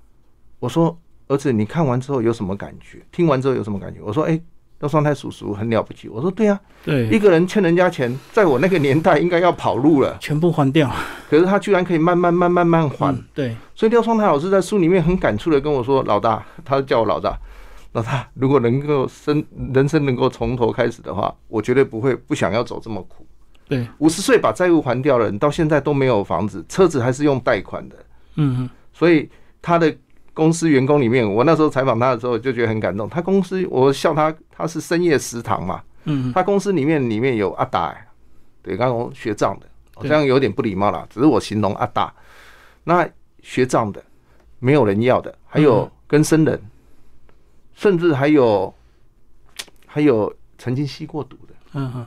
[0.62, 0.96] 我说，
[1.26, 3.02] 儿子，你看完之后有什么感觉？
[3.10, 3.98] 听完之后有什么感觉？
[4.00, 4.40] 我说，哎，
[4.78, 6.08] 廖双胎叔叔很了不起。
[6.08, 10.88] 我说，对啊，对，一个人欠人家钱，在我那个年代应该要跑路了，全部还掉。
[11.28, 13.12] 可是他居然可以慢慢、慢、慢慢还。
[13.34, 17.36] 对，所以廖双泰老师在书里面很感触的跟我说：“老大，他叫我老大，
[17.90, 19.44] 老大，如果能够生
[19.74, 23.26] 人生能够从头开始的话，我绝对不会不想要走这么苦。”
[23.68, 27.96] 对，五十岁把债务还掉了，你到现在都没有房子，车子还是用贷款的。
[28.36, 29.28] 嗯嗯，所以
[29.60, 29.94] 他的
[30.34, 33.08] 公司员工里面，我那时候采访他的时候就觉得很感动。
[33.08, 35.82] 他公司，我笑他，他是深夜食堂嘛。
[36.04, 37.94] 嗯他公司里面里面有阿达，
[38.62, 42.12] 对，刚刚学账的，好像有点不礼貌了，只是我形容阿达。
[42.84, 43.08] 那
[43.40, 44.02] 学账的
[44.58, 46.60] 没有人要的，还有跟生人，
[47.74, 48.74] 甚至还有
[49.86, 51.54] 还有曾经吸过毒的。
[51.74, 52.06] 嗯哼。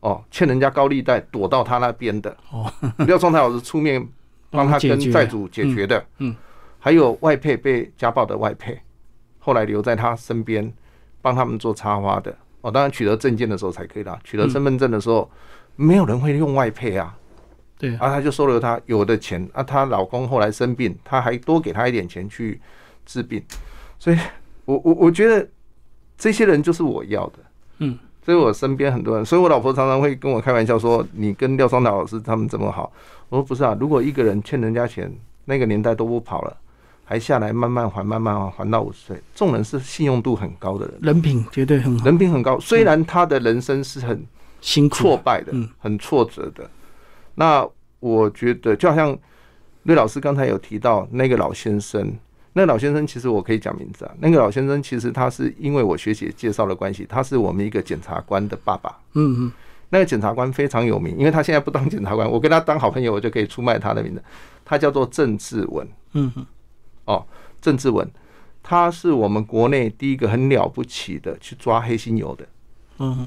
[0.00, 2.72] 哦，欠人家高利贷躲到他那边的哦，
[3.06, 4.02] 廖双台老师出面
[4.48, 6.34] 帮他跟债主解决的，嗯，
[6.80, 8.80] 还有外配被家暴的外配，
[9.38, 10.72] 后来留在他身边
[11.22, 12.36] 帮他们做插花的。
[12.62, 15.30] 哦，当然取得证件的时候才可以啦，取得身份证的时候
[15.76, 17.16] 没有人会用外配啊，
[17.78, 22.60] 对，啊，他就收留他有的钱啊，她老公后来生病，他还多给他一点钱去
[23.06, 23.40] 治病，
[23.98, 24.18] 所以
[24.64, 25.48] 我我我觉得
[26.18, 27.38] 这些人就是我要的，
[27.78, 27.98] 嗯。
[28.22, 32.92] 所以我身边很多人，所以我老婆常常会跟我开玩笑说：“你跟廖双达老师他们这么好。”
[33.30, 35.10] 我说：“不是啊，如果一个人欠人家钱，
[35.46, 36.54] 那个年代都不跑了，
[37.10, 42.56] 还下来慢慢还，慢慢还，还到五十岁，这种人是信用度很高的人，人品绝对很好，人品很高。
[42.60, 44.24] 虽然他的人生是很
[44.60, 46.70] 辛苦、挫败的，很挫折的。
[47.34, 49.18] 那我觉得，就好像
[49.82, 52.14] 瑞老师刚才有提到那个老先生。”
[52.52, 54.14] 那个老先生其实我可以讲名字啊。
[54.20, 58.96] 那个老先生其实他是因为我学姐介绍的关系，他是我们一个检察官的爸爸。
[59.14, 59.52] 嗯嗯，
[59.88, 64.22] 那个检察官非常有名，因为他现在不当检察官，我跟他当好朋友，我就可以出卖他的名字。
[64.64, 65.88] 他叫做郑志文。
[66.12, 66.44] 嗯哼，
[67.10, 67.26] 哦，
[67.60, 68.08] 郑志文，
[68.62, 72.46] 他是我们国内第一个很了不起的去抓黑心油的。
[72.98, 73.26] 嗯，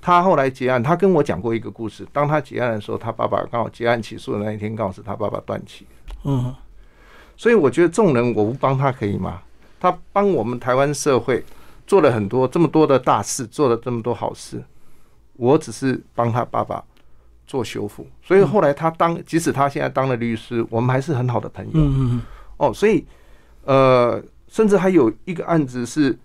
[0.00, 2.06] 他后来结案，他跟我讲过一个故事。
[2.12, 5.86] 当他结案的时候，他爸爸刚好结案起诉的那一天，刚好是他爸爸断气。
[6.24, 6.54] 嗯。
[7.36, 9.40] 所以我觉得这种人我不帮他可以吗？
[9.80, 11.44] 他帮我们台湾社会
[11.86, 14.62] 做了很多这么多的大事，做了这么多好事，
[15.34, 16.84] 我只是帮他爸爸
[17.46, 18.06] 做修复。
[18.22, 21.70] 所以后来他当，即使他现在当了律师，我们还是很好的朋友。
[21.74, 22.22] 嗯嗯
[22.62, 23.04] 哦，所以
[23.64, 26.16] 呃，甚至还有一个案子是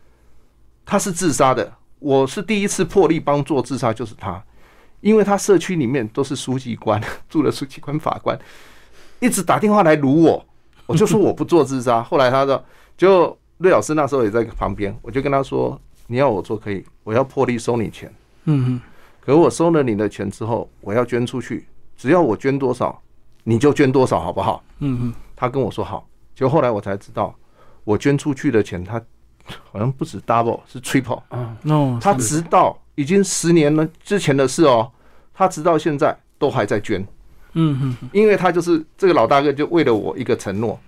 [0.86, 4.42] 他是自杀的，我是第一次破例帮做自杀，就是他，
[5.02, 8.38] 因为他社区里面都是书记官，住了书记官、法官，
[9.20, 10.46] 一直打电话来撸我。
[10.86, 12.64] 我就说我不做自杀，后来他说，
[12.96, 18.14] 就瑞老师那时候也在旁边，我就跟他说，你要我做可以，我要破例收你钱，
[18.46, 18.82] 嗯哼，
[19.20, 21.66] 可我收了你的钱之后，我要捐出去，
[21.98, 23.02] 只要我捐多少，
[23.44, 24.64] 你就捐多少，好不好？
[24.80, 26.08] 嗯嗯，他跟我说好，
[26.38, 27.36] 就后来我才知道，
[27.84, 29.02] 我捐出去的钱，他
[29.72, 34.92] 好像不止 double，是 triple，嗯，他直到已经十年了之前的事哦，
[35.34, 37.04] 他直到现在都还在捐。
[37.54, 40.80] 嗯哼，因为他就是这个老大哥，就为了我一个承诺，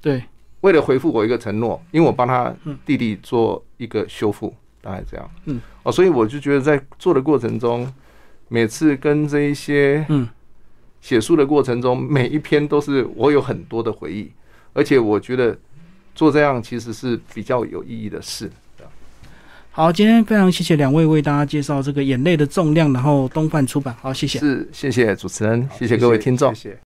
[0.00, 0.24] 对，
[0.62, 2.50] 为了回复我一个承诺，因为我帮他
[2.86, 5.30] 弟弟做一个修复，大概这样。
[5.44, 7.92] 嗯，哦，所以我就觉得在做的过程中，
[8.48, 10.26] 每次跟这一些嗯。
[11.02, 14.30] 写书的过程中，每一篇都是我有很多的回忆，
[14.72, 15.56] 而且我觉得
[16.14, 18.50] 做这样其实是比较有意义的事。
[19.72, 23.94] 好，今天非常谢谢两位为大家介绍这个《眼泪的重量》，然后东贩出版。
[24.02, 24.38] 好，谢谢。
[24.40, 26.52] 是，谢谢主持人，谢谢各位听众。
[26.52, 26.78] 谢谢。